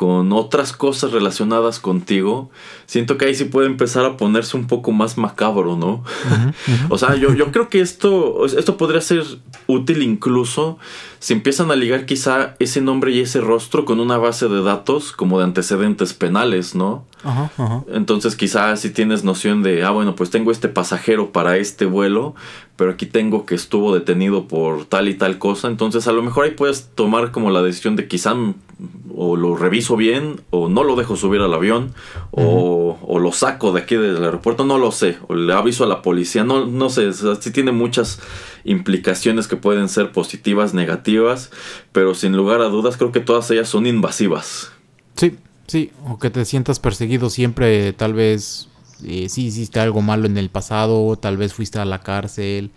[0.01, 2.49] con otras cosas relacionadas contigo,
[2.87, 6.03] siento que ahí sí puede empezar a ponerse un poco más macabro, ¿no?
[6.89, 9.23] o sea, yo, yo creo que esto, esto podría ser
[9.67, 10.79] útil incluso
[11.19, 15.13] si empiezan a ligar quizá ese nombre y ese rostro con una base de datos
[15.13, 17.05] como de antecedentes penales, ¿no?
[17.93, 22.35] Entonces quizá si tienes noción de, ah, bueno, pues tengo este pasajero para este vuelo,
[22.77, 26.47] pero aquí tengo que estuvo detenido por tal y tal cosa, entonces a lo mejor
[26.47, 28.35] ahí puedes tomar como la decisión de quizá
[29.15, 31.95] o lo reviso bien, o no lo dejo subir al avión,
[32.31, 35.87] o, o, lo saco de aquí del aeropuerto, no lo sé, o le aviso a
[35.87, 38.21] la policía, no, no sé, o sí tiene muchas
[38.65, 41.51] implicaciones que pueden ser positivas, negativas,
[41.93, 44.73] pero sin lugar a dudas creo que todas ellas son invasivas.
[45.17, 48.69] Sí, sí, o que te sientas perseguido siempre, tal vez
[49.05, 52.71] eh, sí hiciste algo malo en el pasado, tal vez fuiste a la cárcel,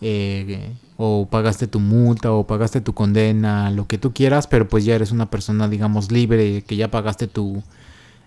[0.00, 4.84] eh, o pagaste tu multa, o pagaste tu condena, lo que tú quieras, pero pues
[4.84, 7.62] ya eres una persona, digamos, libre, que ya pagaste tu...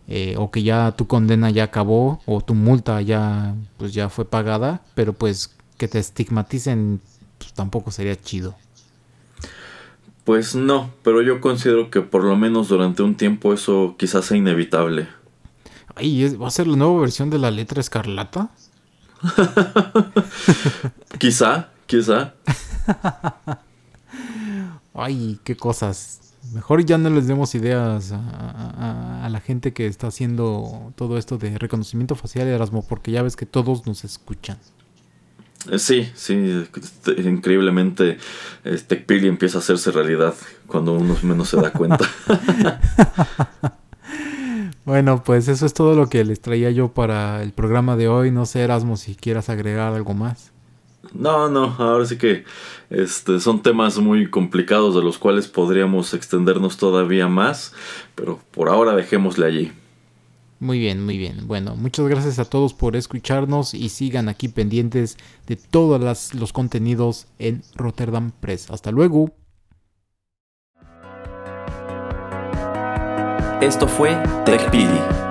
[0.07, 4.25] Eh, o que ya tu condena ya acabó o tu multa ya pues ya fue
[4.25, 6.99] pagada pero pues que te estigmaticen
[7.37, 8.55] pues, tampoco sería chido.
[10.23, 14.37] Pues no, pero yo considero que por lo menos durante un tiempo eso quizás sea
[14.37, 15.07] inevitable.
[15.95, 18.51] Ay, ¿va a ser la nueva versión de la letra escarlata?
[21.17, 22.33] quizá, quizá.
[24.93, 26.35] Ay, qué cosas.
[26.53, 31.37] Mejor ya no les demos ideas a, a, la gente que está haciendo todo esto
[31.37, 34.57] de reconocimiento facial de Erasmo, porque ya ves que todos nos escuchan.
[35.69, 38.17] Eh, sí, sí, este, increíblemente
[38.63, 40.33] este Pili empieza a hacerse realidad
[40.65, 42.09] cuando uno menos se da cuenta.
[44.85, 48.31] bueno, pues eso es todo lo que les traía yo para el programa de hoy.
[48.31, 50.50] No sé, Erasmo, si quieras agregar algo más.
[51.13, 52.45] No, no, ahora sí que
[52.89, 57.73] este, son temas muy complicados de los cuales podríamos extendernos todavía más,
[58.15, 59.71] pero por ahora dejémosle allí.
[60.59, 61.47] Muy bien, muy bien.
[61.47, 67.27] Bueno, muchas gracias a todos por escucharnos y sigan aquí pendientes de todos los contenidos
[67.39, 68.69] en Rotterdam Press.
[68.69, 69.31] Hasta luego.
[73.59, 75.30] Esto fue TechPili.